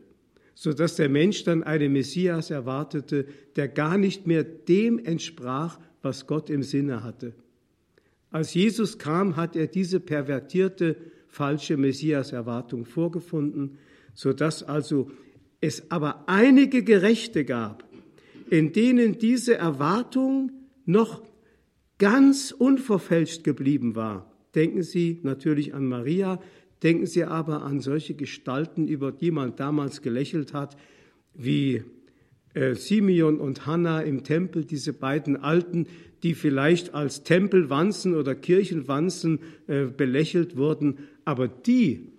so 0.59 0.73
dass 0.73 0.97
der 0.97 1.11
Mensch 1.11 1.45
dann 1.45 1.63
einen 1.63 1.93
Messias 1.93 2.51
erwartete, 2.51 3.27
der 3.57 3.69
gar 3.69 3.99
nicht 3.99 4.27
mehr 4.27 4.43
dem 4.43 4.99
entsprach, 4.99 5.79
was 6.01 6.27
Gott 6.27 6.49
im 6.49 6.63
Sinne 6.63 7.05
hatte. 7.05 7.35
Als 8.31 8.55
Jesus 8.55 8.97
kam, 8.99 9.37
hat 9.37 9.55
er 9.55 9.67
diese 9.67 10.01
pervertierte 10.01 10.97
falsche 11.29 11.77
Messias-Erwartung 11.77 12.87
vorgefunden, 12.87 13.77
so 14.15 14.33
dass 14.33 14.63
also 14.63 15.11
es 15.61 15.91
aber 15.91 16.25
einige 16.27 16.83
Gerechte 16.83 17.45
gab, 17.45 17.85
in 18.49 18.73
denen 18.73 19.19
diese 19.19 19.57
Erwartung 19.57 20.53
noch 20.87 21.23
ganz 21.99 22.51
unverfälscht 22.51 23.45
geblieben 23.45 23.95
war. 23.95 24.33
Denken 24.55 24.83
Sie 24.83 25.21
natürlich 25.23 25.75
an 25.75 25.87
Maria, 25.87 26.41
denken 26.83 27.07
Sie 27.07 27.25
aber 27.25 27.63
an 27.63 27.81
solche 27.81 28.15
Gestalten, 28.15 28.89
über 28.89 29.13
die 29.13 29.31
man 29.31 29.57
damals 29.57 30.03
gelächelt 30.03 30.53
hat, 30.53 30.77
wie 31.35 31.83
äh, 32.55 32.75
Simeon 32.75 33.39
und 33.39 33.67
Hannah 33.67 34.01
im 34.01 34.25
Tempel, 34.25 34.65
diese 34.65 34.93
beiden 34.93 35.37
Alten, 35.37 35.87
die 36.23 36.35
vielleicht 36.35 36.95
als 36.95 37.23
Tempelwanzen 37.23 38.15
oder 38.15 38.35
Kirchenwanzen 38.35 39.41
äh, 39.67 39.85
belächelt 39.85 40.57
wurden, 40.57 40.99
aber 41.25 41.49
die 41.49 42.13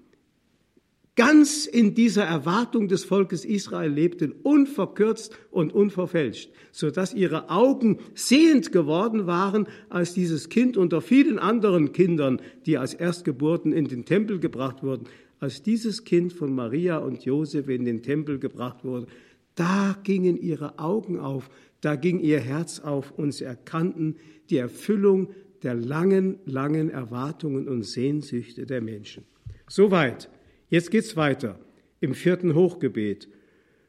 ganz 1.18 1.66
in 1.66 1.96
dieser 1.96 2.24
Erwartung 2.24 2.88
des 2.88 3.04
Volkes 3.04 3.44
Israel 3.44 3.92
lebten, 3.92 4.32
unverkürzt 4.32 5.38
und 5.52 5.74
unverfälscht, 5.74 6.52
so 6.72 6.92
dass 6.92 7.14
ihre 7.14 7.50
Augen 7.50 7.98
sehend 8.14 8.72
geworden 8.72 9.26
waren, 9.26 9.68
als 9.90 10.14
dieses 10.14 10.48
Kind 10.48 10.78
unter 10.78 11.02
vielen 11.02 11.40
anderen 11.40 11.92
Kindern, 11.92 12.40
die 12.66 12.78
als 12.78 12.94
Erstgeburten 12.94 13.74
in 13.74 13.88
den 13.88 14.06
Tempel 14.06 14.40
gebracht 14.40 14.84
wurden, 14.84 15.08
als 15.40 15.64
dieses 15.64 16.04
Kind 16.04 16.34
von 16.34 16.54
Maria 16.54 17.00
und 17.00 17.26
Josef 17.26 17.68
in 17.68 17.84
den 17.84 18.04
Tempel 18.04 18.38
gebracht 18.38 18.86
wurde, 18.86 19.08
da 19.56 19.98
gingen 20.04 20.38
ihre 20.38 20.78
Augen 20.78 21.20
auf, 21.20 21.50
da 21.82 21.96
ging 21.96 22.20
ihr 22.20 22.40
Herz 22.40 22.80
auf 22.80 23.12
und 23.18 23.32
sie 23.32 23.44
erkannten 23.44 24.18
die 24.52 24.58
Erfüllung 24.58 25.32
der 25.64 25.74
langen, 25.74 26.38
langen 26.46 26.92
Erwartungen 26.92 27.68
und 27.68 27.84
Sehnsüchte 27.84 28.68
der 28.68 28.82
Menschen. 28.82 29.26
Soweit 29.68 30.30
Jetzt 30.70 30.92
geht's 30.92 31.16
weiter 31.16 31.60
im 32.02 32.14
vierten 32.14 32.54
Hochgebet. 32.54 33.30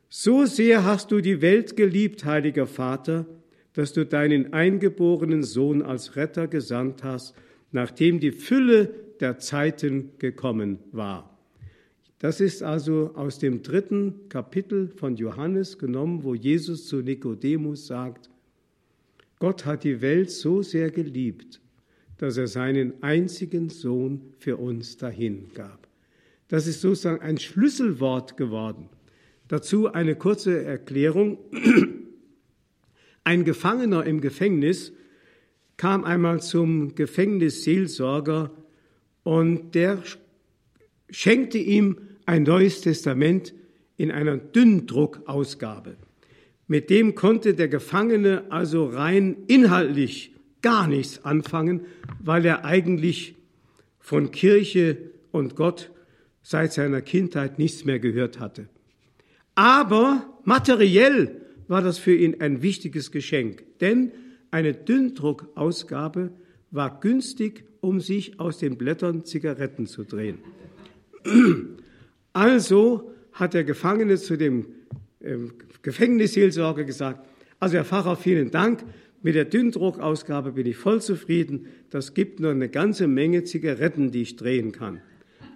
So 0.08 0.46
sehr 0.46 0.84
hast 0.84 1.10
du 1.10 1.20
die 1.20 1.42
Welt 1.42 1.76
geliebt, 1.76 2.24
heiliger 2.24 2.66
Vater, 2.66 3.26
dass 3.72 3.92
du 3.92 4.06
deinen 4.06 4.52
eingeborenen 4.52 5.42
Sohn 5.42 5.82
als 5.82 6.14
Retter 6.14 6.46
gesandt 6.46 7.02
hast, 7.02 7.34
nachdem 7.72 8.20
die 8.20 8.30
Fülle 8.30 8.94
der 9.20 9.38
Zeiten 9.38 10.10
gekommen 10.18 10.78
war. 10.92 11.36
Das 12.20 12.40
ist 12.40 12.62
also 12.62 13.12
aus 13.14 13.38
dem 13.38 13.62
dritten 13.62 14.28
Kapitel 14.28 14.88
von 14.88 15.16
Johannes 15.16 15.78
genommen, 15.78 16.22
wo 16.22 16.34
Jesus 16.34 16.86
zu 16.86 17.02
Nikodemus 17.02 17.88
sagt, 17.88 18.30
Gott 19.40 19.64
hat 19.66 19.84
die 19.84 20.00
Welt 20.00 20.30
so 20.30 20.62
sehr 20.62 20.90
geliebt, 20.90 21.60
dass 22.18 22.36
er 22.36 22.46
seinen 22.46 23.02
einzigen 23.02 23.68
Sohn 23.68 24.32
für 24.38 24.56
uns 24.56 24.96
dahingab. 24.96 25.87
Das 26.48 26.66
ist 26.66 26.80
sozusagen 26.80 27.20
ein 27.20 27.38
Schlüsselwort 27.38 28.36
geworden. 28.36 28.88
Dazu 29.48 29.92
eine 29.92 30.16
kurze 30.16 30.64
Erklärung. 30.64 31.38
Ein 33.24 33.44
Gefangener 33.44 34.04
im 34.04 34.20
Gefängnis 34.20 34.92
kam 35.76 36.04
einmal 36.04 36.40
zum 36.42 36.94
Gefängnisseelsorger 36.94 38.50
und 39.22 39.74
der 39.74 40.02
schenkte 41.10 41.58
ihm 41.58 41.98
ein 42.26 42.42
neues 42.42 42.80
Testament 42.80 43.54
in 43.96 44.10
einer 44.10 44.36
Dünndruckausgabe. 44.36 45.96
Mit 46.66 46.90
dem 46.90 47.14
konnte 47.14 47.54
der 47.54 47.68
Gefangene 47.68 48.44
also 48.50 48.86
rein 48.86 49.36
inhaltlich 49.46 50.34
gar 50.60 50.86
nichts 50.86 51.24
anfangen, 51.24 51.82
weil 52.20 52.44
er 52.44 52.64
eigentlich 52.64 53.36
von 53.98 54.30
Kirche 54.30 54.98
und 55.30 55.56
Gott 55.56 55.90
seit 56.48 56.72
seiner 56.72 57.02
Kindheit 57.02 57.58
nichts 57.58 57.84
mehr 57.84 57.98
gehört 57.98 58.40
hatte. 58.40 58.70
Aber 59.54 60.32
materiell 60.44 61.42
war 61.66 61.82
das 61.82 61.98
für 61.98 62.14
ihn 62.14 62.40
ein 62.40 62.62
wichtiges 62.62 63.10
Geschenk, 63.10 63.64
denn 63.80 64.12
eine 64.50 64.72
Dünndruckausgabe 64.72 66.30
war 66.70 67.00
günstig, 67.00 67.64
um 67.82 68.00
sich 68.00 68.40
aus 68.40 68.56
den 68.56 68.78
Blättern 68.78 69.26
Zigaretten 69.26 69.86
zu 69.86 70.04
drehen. 70.04 70.38
Also 72.32 73.12
hat 73.32 73.52
der 73.52 73.64
Gefangene 73.64 74.16
zu 74.16 74.38
dem 74.38 74.68
ähm, 75.20 75.52
Gefängnisseelsorger 75.82 76.84
gesagt, 76.84 77.28
also 77.60 77.76
Herr 77.76 77.84
Pfarrer, 77.84 78.16
vielen 78.16 78.50
Dank, 78.50 78.84
mit 79.20 79.34
der 79.34 79.44
Dünndruckausgabe 79.44 80.52
bin 80.52 80.66
ich 80.66 80.78
voll 80.78 81.02
zufrieden, 81.02 81.66
das 81.90 82.14
gibt 82.14 82.40
nur 82.40 82.52
eine 82.52 82.70
ganze 82.70 83.06
Menge 83.06 83.44
Zigaretten, 83.44 84.12
die 84.12 84.22
ich 84.22 84.36
drehen 84.36 84.72
kann. 84.72 85.02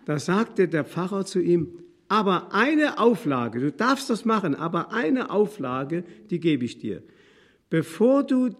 Da 0.05 0.19
sagte 0.19 0.69
der 0.69 0.85
Pfarrer 0.85 1.25
zu 1.25 1.41
ihm, 1.41 1.69
aber 2.09 2.53
eine 2.53 2.99
Auflage, 2.99 3.61
du 3.61 3.73
darfst 3.73 4.11
das 4.11 4.25
machen, 4.25 4.55
aber 4.55 4.93
eine 4.93 5.31
Auflage, 5.31 6.05
die 6.31 6.41
gebe 6.41 6.65
ich 6.65 6.79
dir. 6.79 7.03
Bevor 7.71 8.23
du 8.25 8.51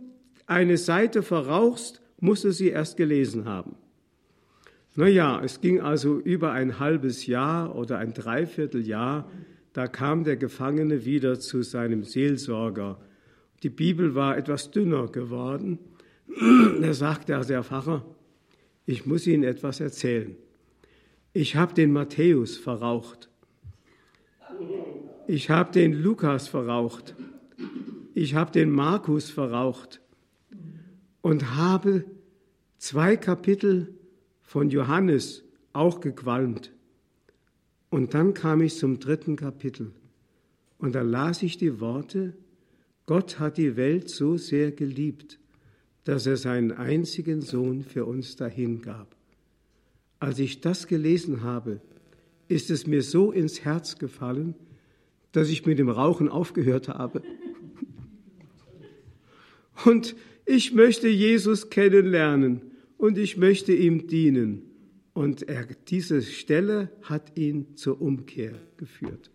eine 0.47 0.79
Seite 0.79 1.23
verrauchst, 1.23 2.01
musst 2.19 2.45
du 2.45 2.53
sie 2.53 2.69
erst 2.69 2.97
gelesen 2.97 3.45
haben. 3.45 3.75
Naja, 4.95 5.41
es 5.43 5.61
ging 5.61 5.81
also 5.81 6.19
über 6.19 6.53
ein 6.53 6.79
halbes 6.79 7.27
Jahr 7.27 7.75
oder 7.75 7.99
ein 7.99 8.13
Dreivierteljahr, 8.15 9.29
da 9.73 9.87
kam 9.87 10.25
der 10.25 10.37
Gefangene 10.37 11.05
wieder 11.05 11.41
zu 11.41 11.63
seinem 11.63 12.05
Seelsorger. 12.05 13.01
Die 13.63 13.71
Bibel 13.71 14.15
war 14.15 14.37
etwas 14.37 14.71
dünner 14.71 15.09
geworden. 15.09 15.79
Er 16.83 16.95
sagte 16.95 17.37
also, 17.37 17.55
Herr 17.55 17.65
Pfarrer, 17.65 18.05
ich 18.87 19.07
muss 19.07 19.27
Ihnen 19.27 19.45
etwas 19.45 19.81
erzählen. 19.81 20.37
Ich 21.35 21.57
habe 21.57 21.73
den 21.73 21.93
Matthäus 21.93 22.59
verraucht. 22.59 23.31
Ich 25.27 25.49
habe 25.49 25.73
den 25.73 25.95
Lukas 25.95 26.49
verraucht. 26.49 27.15
Ich 28.15 28.35
habe 28.35 28.53
den 28.53 28.71
Markus 28.71 29.31
verraucht 29.31 30.03
und 31.23 31.57
habe 31.57 32.05
zwei 32.79 33.17
Kapitel 33.17 33.95
von 34.43 34.69
Johannes 34.69 35.45
auch 35.73 36.01
gequalmt. 36.01 36.73
Und 37.89 38.13
dann 38.13 38.35
kam 38.35 38.61
ich 38.61 38.77
zum 38.77 39.01
dritten 39.01 39.37
Kapitel 39.37 39.93
und 40.77 40.95
da 40.95 41.03
las 41.03 41.43
ich 41.43 41.57
die 41.57 41.81
Worte, 41.81 42.35
Gott 43.07 43.39
hat 43.39 43.57
die 43.57 43.77
Welt 43.77 44.11
so 44.11 44.37
sehr 44.37 44.73
geliebt, 44.73 45.39
dass 46.05 46.27
er 46.27 46.37
seinen 46.37 46.73
einzigen 46.73 47.41
Sohn 47.41 47.85
für 47.85 48.05
uns 48.05 48.37
dahingab. 48.37 49.15
Als 50.23 50.39
ich 50.39 50.61
das 50.61 50.87
gelesen 50.87 51.43
habe, 51.43 51.81
ist 52.47 52.71
es 52.71 52.87
mir 52.87 53.03
so 53.03 53.33
ins 53.33 53.65
Herz 53.65 53.99
gefallen, 53.99 54.55
dass 55.33 55.49
ich 55.49 55.67
mit 55.67 55.81
dem 55.81 55.89
Rauchen 55.89 56.29
aufgehört 56.29 56.87
habe. 56.87 57.23
Und 59.85 60.15
ich 60.47 60.75
möchte 60.75 61.09
Jesus 61.09 61.71
kennenlernen 61.71 62.61
und 62.99 63.19
ich 63.19 63.37
möchte 63.37 63.73
ihm 63.73 64.07
dienen. 64.07 64.63
Und 65.13 65.49
er, 65.49 65.67
diese 65.89 66.23
Stelle 66.23 66.93
hat 67.03 67.37
ihn 67.37 67.75
zur 67.75 68.01
Umkehr 68.01 68.53
geführt. 68.77 69.33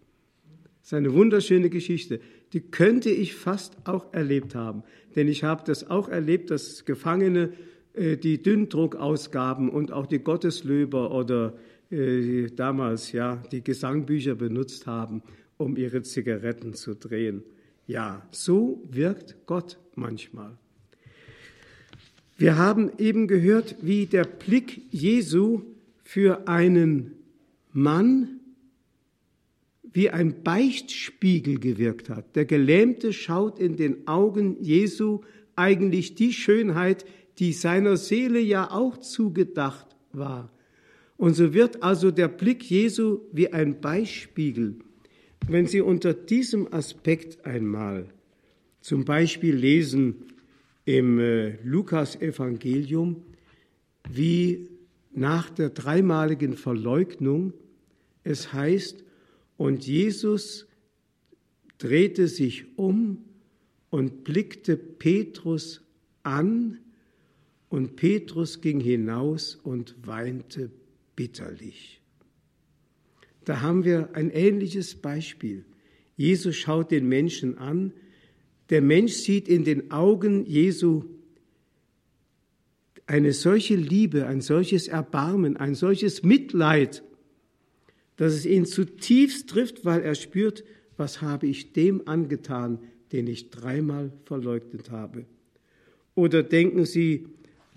Das 0.79 0.91
ist 0.91 0.93
eine 0.93 1.13
wunderschöne 1.13 1.69
Geschichte. 1.69 2.21
Die 2.53 2.61
könnte 2.61 3.09
ich 3.09 3.35
fast 3.35 3.75
auch 3.83 4.13
erlebt 4.13 4.55
haben. 4.55 4.83
Denn 5.17 5.27
ich 5.27 5.43
habe 5.43 5.63
das 5.65 5.89
auch 5.89 6.07
erlebt, 6.07 6.49
dass 6.49 6.85
Gefangene 6.85 7.51
die 7.97 8.41
Dünndruckausgaben 8.41 9.69
und 9.69 9.91
auch 9.91 10.05
die 10.05 10.19
Gotteslöber 10.19 11.11
oder 11.11 11.53
äh, 11.89 12.47
damals 12.47 13.11
ja 13.11 13.41
die 13.51 13.63
Gesangbücher 13.63 14.35
benutzt 14.35 14.87
haben, 14.87 15.23
um 15.57 15.77
ihre 15.77 16.01
Zigaretten 16.03 16.73
zu 16.73 16.95
drehen. 16.95 17.43
Ja, 17.87 18.27
so 18.31 18.83
wirkt 18.89 19.35
Gott 19.45 19.77
manchmal. 19.95 20.57
Wir 22.37 22.57
haben 22.57 22.91
eben 22.97 23.27
gehört, 23.27 23.77
wie 23.81 24.05
der 24.05 24.25
Blick 24.25 24.81
Jesu 24.91 25.61
für 26.03 26.47
einen 26.47 27.13
Mann 27.71 28.39
wie 29.91 30.11
ein 30.11 30.43
Beichtspiegel 30.43 31.59
gewirkt 31.59 32.09
hat. 32.09 32.35
Der 32.35 32.45
Gelähmte 32.45 33.13
schaut 33.13 33.57
in 33.57 33.77
den 33.77 34.07
Augen 34.07 34.61
Jesu 34.61 35.21
eigentlich 35.55 36.13
die 36.13 36.33
Schönheit, 36.33 37.05
die 37.39 37.53
seiner 37.53 37.97
Seele 37.97 38.39
ja 38.39 38.71
auch 38.71 38.97
zugedacht 38.97 39.95
war. 40.11 40.51
Und 41.17 41.33
so 41.33 41.53
wird 41.53 41.83
also 41.83 42.11
der 42.11 42.27
Blick 42.27 42.69
Jesu 42.69 43.21
wie 43.31 43.51
ein 43.51 43.81
Beispiegel. 43.81 44.75
Wenn 45.47 45.65
Sie 45.65 45.81
unter 45.81 46.13
diesem 46.13 46.71
Aspekt 46.73 47.45
einmal 47.45 48.09
zum 48.81 49.05
Beispiel 49.05 49.55
lesen 49.55 50.25
im 50.85 51.19
äh, 51.19 51.57
Lukas-Evangelium, 51.63 53.23
wie 54.09 54.69
nach 55.11 55.49
der 55.49 55.69
dreimaligen 55.69 56.53
Verleugnung 56.53 57.53
es 58.23 58.53
heißt, 58.53 59.03
und 59.57 59.87
Jesus 59.87 60.67
drehte 61.79 62.27
sich 62.27 62.77
um 62.77 63.25
und 63.89 64.23
blickte 64.23 64.77
Petrus 64.77 65.81
an, 66.23 66.79
und 67.69 67.95
Petrus 67.95 68.61
ging 68.61 68.79
hinaus 68.79 69.55
und 69.55 69.95
weinte 70.05 70.71
bitterlich. 71.15 72.01
Da 73.45 73.61
haben 73.61 73.83
wir 73.83 74.09
ein 74.13 74.29
ähnliches 74.29 74.95
Beispiel. 74.95 75.65
Jesus 76.15 76.55
schaut 76.55 76.91
den 76.91 77.07
Menschen 77.07 77.57
an. 77.57 77.93
Der 78.69 78.81
Mensch 78.81 79.13
sieht 79.13 79.47
in 79.47 79.63
den 79.63 79.91
Augen 79.91 80.45
Jesu 80.45 81.05
eine 83.05 83.31
solche 83.31 83.75
Liebe, 83.75 84.27
ein 84.27 84.41
solches 84.41 84.89
Erbarmen, 84.89 85.55
ein 85.55 85.75
solches 85.75 86.23
Mitleid, 86.23 87.03
dass 88.17 88.33
es 88.33 88.45
ihn 88.45 88.65
zutiefst 88.65 89.49
trifft, 89.49 89.85
weil 89.85 90.01
er 90.01 90.15
spürt, 90.15 90.65
was 90.97 91.21
habe 91.21 91.47
ich 91.47 91.71
dem 91.71 92.05
angetan, 92.07 92.79
den 93.13 93.27
ich 93.27 93.49
dreimal 93.49 94.11
verleugnet 94.25 94.91
habe. 94.91 95.25
Oder 96.15 96.43
denken 96.43 96.85
Sie 96.85 97.27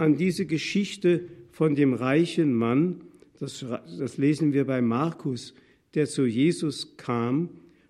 an 0.00 0.16
diese 0.16 0.46
Geschichte 0.46 1.24
von 1.50 1.74
dem 1.74 1.94
reichen 1.94 2.54
Mann, 2.54 3.02
das, 3.38 3.64
das 3.98 4.16
lesen 4.18 4.52
wir 4.52 4.66
bei 4.66 4.82
Markus, 4.82 5.54
der 5.94 6.06
zu 6.06 6.26
Jesus 6.26 6.96
kam 6.96 7.48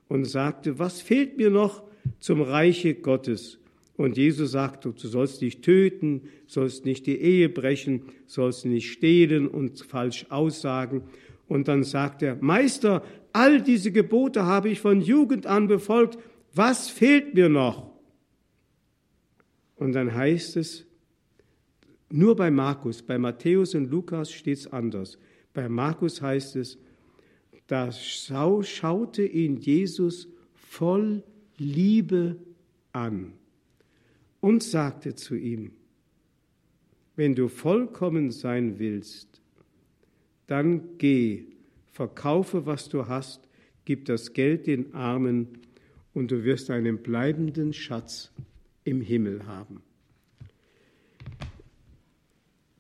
und 0.09 0.25
sagte, 0.25 0.79
was 0.79 1.01
fehlt 1.01 1.37
mir 1.37 1.51
noch 1.51 1.83
zum 2.19 2.41
Reiche 2.41 2.95
Gottes? 2.95 3.59
Und 3.97 4.17
Jesus 4.17 4.53
sagte, 4.53 4.93
du 4.93 5.09
sollst 5.09 5.43
nicht 5.43 5.63
töten, 5.63 6.23
sollst 6.47 6.87
nicht 6.87 7.07
die 7.07 7.21
Ehe 7.21 7.49
brechen, 7.49 8.05
sollst 8.27 8.65
nicht 8.65 8.91
stehlen 8.91 9.47
und 9.47 9.81
falsch 9.81 10.27
aussagen. 10.31 11.03
Und 11.49 11.69
dann 11.69 11.85
sagt 11.85 12.23
er, 12.23 12.39
Meister, 12.41 13.05
all 13.33 13.61
diese 13.61 13.93
Gebote 13.93 14.45
habe 14.45 14.71
ich 14.71 14.81
von 14.81 15.03
Jugend 15.03 15.47
an 15.47 15.69
befolgt, 15.69 16.19
was 16.55 16.89
fehlt 16.89 17.35
mir 17.35 17.49
noch? 17.49 17.91
Und 19.77 19.93
dann 19.93 20.15
heißt 20.15 20.57
es, 20.57 20.87
nur 22.13 22.37
bei 22.37 22.51
Markus, 22.51 23.03
bei 23.03 23.19
Matthäus 23.19 23.75
und 23.75 23.91
Lukas 23.91 24.33
steht 24.33 24.59
es 24.59 24.73
anders. 24.73 25.19
Bei 25.55 25.69
Markus 25.69 26.21
heißt 26.21 26.57
es, 26.57 26.79
da 27.67 27.93
schaute 27.93 29.25
ihn 29.25 29.57
Jesus 29.57 30.29
voll 30.55 31.23
Liebe 31.57 32.37
an 32.93 33.33
und 34.41 34.63
sagte 34.63 35.15
zu 35.15 35.37
ihm, 35.37 35.73
wenn 37.17 37.35
du 37.35 37.49
vollkommen 37.49 38.31
sein 38.31 38.79
willst, 38.79 39.41
dann 40.47 40.99
geh, 40.99 41.45
verkaufe, 41.93 42.67
was 42.67 42.89
du 42.89 43.07
hast, 43.07 43.47
gib 43.85 44.07
das 44.07 44.33
Geld 44.33 44.67
den 44.67 44.95
Armen 44.95 45.59
und 46.15 46.31
du 46.31 46.45
wirst 46.45 46.71
einen 46.71 46.99
bleibenden 46.99 47.73
Schatz 47.73 48.33
im 48.85 49.01
Himmel 49.01 49.47
haben. 49.47 49.83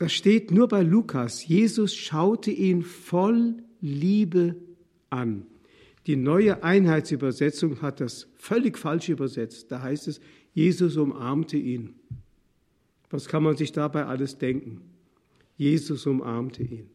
Das 0.00 0.14
steht 0.14 0.50
nur 0.50 0.66
bei 0.66 0.80
Lukas. 0.80 1.46
Jesus 1.46 1.94
schaute 1.94 2.50
ihn 2.50 2.80
voll 2.80 3.56
Liebe 3.82 4.56
an. 5.10 5.44
Die 6.06 6.16
neue 6.16 6.64
Einheitsübersetzung 6.64 7.82
hat 7.82 8.00
das 8.00 8.26
völlig 8.34 8.78
falsch 8.78 9.10
übersetzt. 9.10 9.70
Da 9.70 9.82
heißt 9.82 10.08
es, 10.08 10.22
Jesus 10.54 10.96
umarmte 10.96 11.58
ihn. 11.58 11.96
Was 13.10 13.28
kann 13.28 13.42
man 13.42 13.58
sich 13.58 13.72
dabei 13.72 14.06
alles 14.06 14.38
denken? 14.38 14.80
Jesus 15.58 16.06
umarmte 16.06 16.62
ihn. 16.62 16.88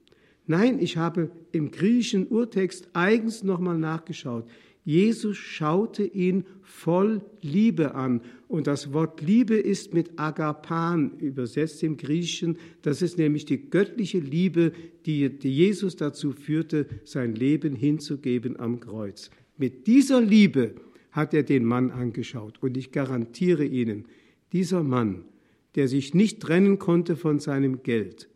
Nein, 0.47 0.79
ich 0.79 0.97
habe 0.97 1.29
im 1.51 1.69
griechischen 1.69 2.25
Urtext 2.25 2.89
eigens 2.93 3.43
nochmal 3.43 3.77
nachgeschaut. 3.77 4.47
Jesus 4.85 5.35
schaute 5.37 6.03
ihn 6.03 6.45
voll 6.61 7.21
Liebe 7.41 7.95
an. 7.95 8.21
Und 8.47 8.67
das 8.67 8.93
Wort 8.93 9.19
Liebe 9.19 9.55
ist 9.55 9.95
mit 9.95 10.19
Agapan 10.19 11.17
übersetzt 11.17 11.81
im 11.81 11.97
Griechischen. 11.97 12.59
Das 12.83 13.01
ist 13.01 13.17
nämlich 13.17 13.45
die 13.45 13.69
göttliche 13.69 14.19
Liebe, 14.19 14.73
die, 15.07 15.27
Jesus 15.41 15.95
dazu 15.95 16.31
führte, 16.31 16.85
sein 17.03 17.33
Leben 17.33 17.75
hinzugeben 17.75 18.59
am 18.59 18.79
Kreuz. 18.79 19.31
Mit 19.57 19.87
dieser 19.87 20.21
Liebe 20.21 20.75
hat 21.11 21.33
er 21.33 21.43
den 21.43 21.65
Mann 21.65 21.89
angeschaut. 21.89 22.61
Und 22.61 22.77
ich 22.77 22.91
garantiere 22.91 23.65
Ihnen, 23.65 24.05
dieser 24.53 24.83
Mann, 24.83 25.25
der 25.73 25.87
sich 25.87 26.13
nicht 26.13 26.41
trennen 26.41 26.77
konnte 26.77 27.15
von 27.15 27.39
seinem 27.39 27.81
Geld, 27.81 28.29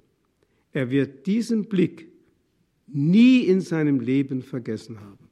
er 0.71 0.89
wird 0.89 1.27
diesen 1.27 1.65
Blick 1.65 2.07
nie 2.87 3.41
in 3.41 3.61
seinem 3.61 3.99
Leben 3.99 4.41
vergessen 4.41 4.99
haben. 4.99 5.28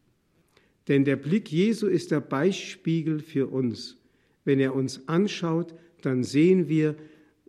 Denn 0.88 1.04
der 1.04 1.18
Blick 1.18 1.52
Jesu 1.52 1.88
ist 1.88 2.12
der 2.12 2.22
Beispiegel 2.22 3.20
für 3.20 3.48
uns. 3.48 3.98
Wenn 4.46 4.60
er 4.60 4.76
uns 4.76 5.08
anschaut, 5.08 5.74
dann 6.02 6.24
sehen 6.24 6.70
wir, 6.70 6.96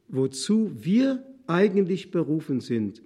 wozu 0.08 0.72
wir 0.80 1.22
eigentlich 1.46 2.10
berufen 2.10 2.60
sind 2.60 3.02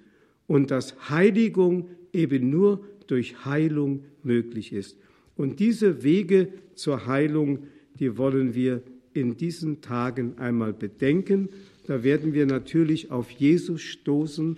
und 0.46 0.70
dass 0.70 1.10
Heiligung 1.10 1.88
eben 2.12 2.50
nur 2.50 2.84
durch 3.06 3.44
Heilung 3.44 4.04
möglich 4.22 4.72
ist. 4.72 4.98
Und 5.36 5.60
diese 5.60 6.02
Wege 6.02 6.48
zur 6.74 7.06
Heilung, 7.06 7.66
die 7.98 8.16
wollen 8.16 8.54
wir 8.54 8.82
in 9.12 9.36
diesen 9.36 9.80
Tagen 9.80 10.38
einmal 10.38 10.72
bedenken. 10.72 11.48
Da 11.86 12.02
werden 12.02 12.32
wir 12.32 12.46
natürlich 12.46 13.10
auf 13.10 13.30
Jesus 13.30 13.82
stoßen, 13.82 14.56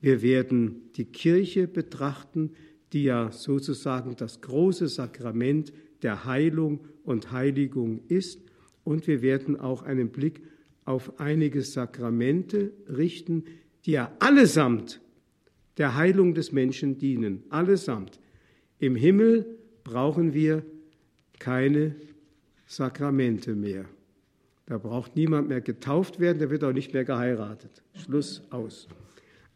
wir 0.00 0.22
werden 0.22 0.82
die 0.96 1.06
Kirche 1.06 1.66
betrachten, 1.66 2.52
die 2.92 3.04
ja 3.04 3.30
sozusagen 3.30 4.16
das 4.16 4.40
große 4.40 4.88
Sakrament 4.88 5.72
der 6.02 6.24
Heilung 6.24 6.80
und 7.04 7.32
Heiligung 7.32 8.00
ist. 8.08 8.40
Und 8.84 9.06
wir 9.06 9.22
werden 9.22 9.58
auch 9.58 9.82
einen 9.82 10.10
Blick 10.10 10.42
auf 10.84 11.20
einige 11.20 11.62
Sakramente 11.62 12.72
richten, 12.88 13.44
die 13.84 13.92
ja 13.92 14.12
allesamt 14.20 15.00
der 15.76 15.94
Heilung 15.94 16.34
des 16.34 16.52
Menschen 16.52 16.98
dienen. 16.98 17.44
Allesamt. 17.50 18.20
Im 18.78 18.96
Himmel 18.96 19.58
brauchen 19.84 20.32
wir 20.32 20.64
keine 21.38 21.94
Sakramente 22.66 23.54
mehr. 23.54 23.84
Da 24.66 24.76
braucht 24.76 25.16
niemand 25.16 25.48
mehr 25.48 25.60
getauft 25.60 26.20
werden, 26.20 26.38
da 26.38 26.50
wird 26.50 26.62
auch 26.64 26.72
nicht 26.72 26.92
mehr 26.92 27.04
geheiratet. 27.04 27.82
Schluss 27.94 28.42
aus. 28.50 28.88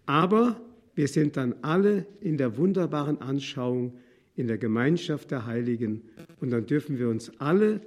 Aber 0.07 0.61
wir 0.95 1.09
sind 1.09 1.37
dann 1.37 1.55
alle 1.63 2.07
in 2.21 2.37
der 2.37 2.57
wunderbaren 2.57 3.21
Anschauung, 3.21 3.95
in 4.35 4.47
der 4.47 4.59
Gemeinschaft 4.59 5.31
der 5.31 5.47
Heiligen. 5.47 6.03
Und 6.41 6.51
dann 6.51 6.67
dürfen 6.67 6.99
wir 6.99 7.09
uns 7.09 7.31
alle 7.41 7.81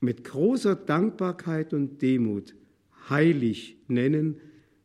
mit 0.00 0.24
großer 0.24 0.74
Dankbarkeit 0.74 1.72
und 1.72 2.02
Demut 2.02 2.54
heilig 3.08 3.76
nennen, 3.88 4.40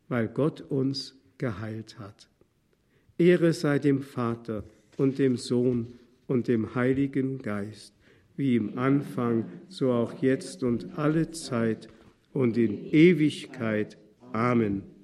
weil 0.08 0.28
Gott 0.28 0.60
uns 0.60 1.16
geheilt 1.38 1.98
hat. 1.98 2.28
Ehre 3.18 3.52
sei 3.52 3.78
dem 3.78 4.02
Vater 4.02 4.64
und 4.96 5.18
dem 5.18 5.36
Sohn 5.36 5.94
und 6.26 6.48
dem 6.48 6.74
Heiligen 6.74 7.38
Geist, 7.38 7.94
wie 8.36 8.56
im 8.56 8.78
Anfang, 8.78 9.46
so 9.68 9.90
auch 9.90 10.22
jetzt 10.22 10.62
und 10.62 10.98
alle 10.98 11.30
Zeit 11.30 11.88
und 12.32 12.56
in 12.56 12.84
Ewigkeit. 12.92 13.98
Amen. 14.32 14.97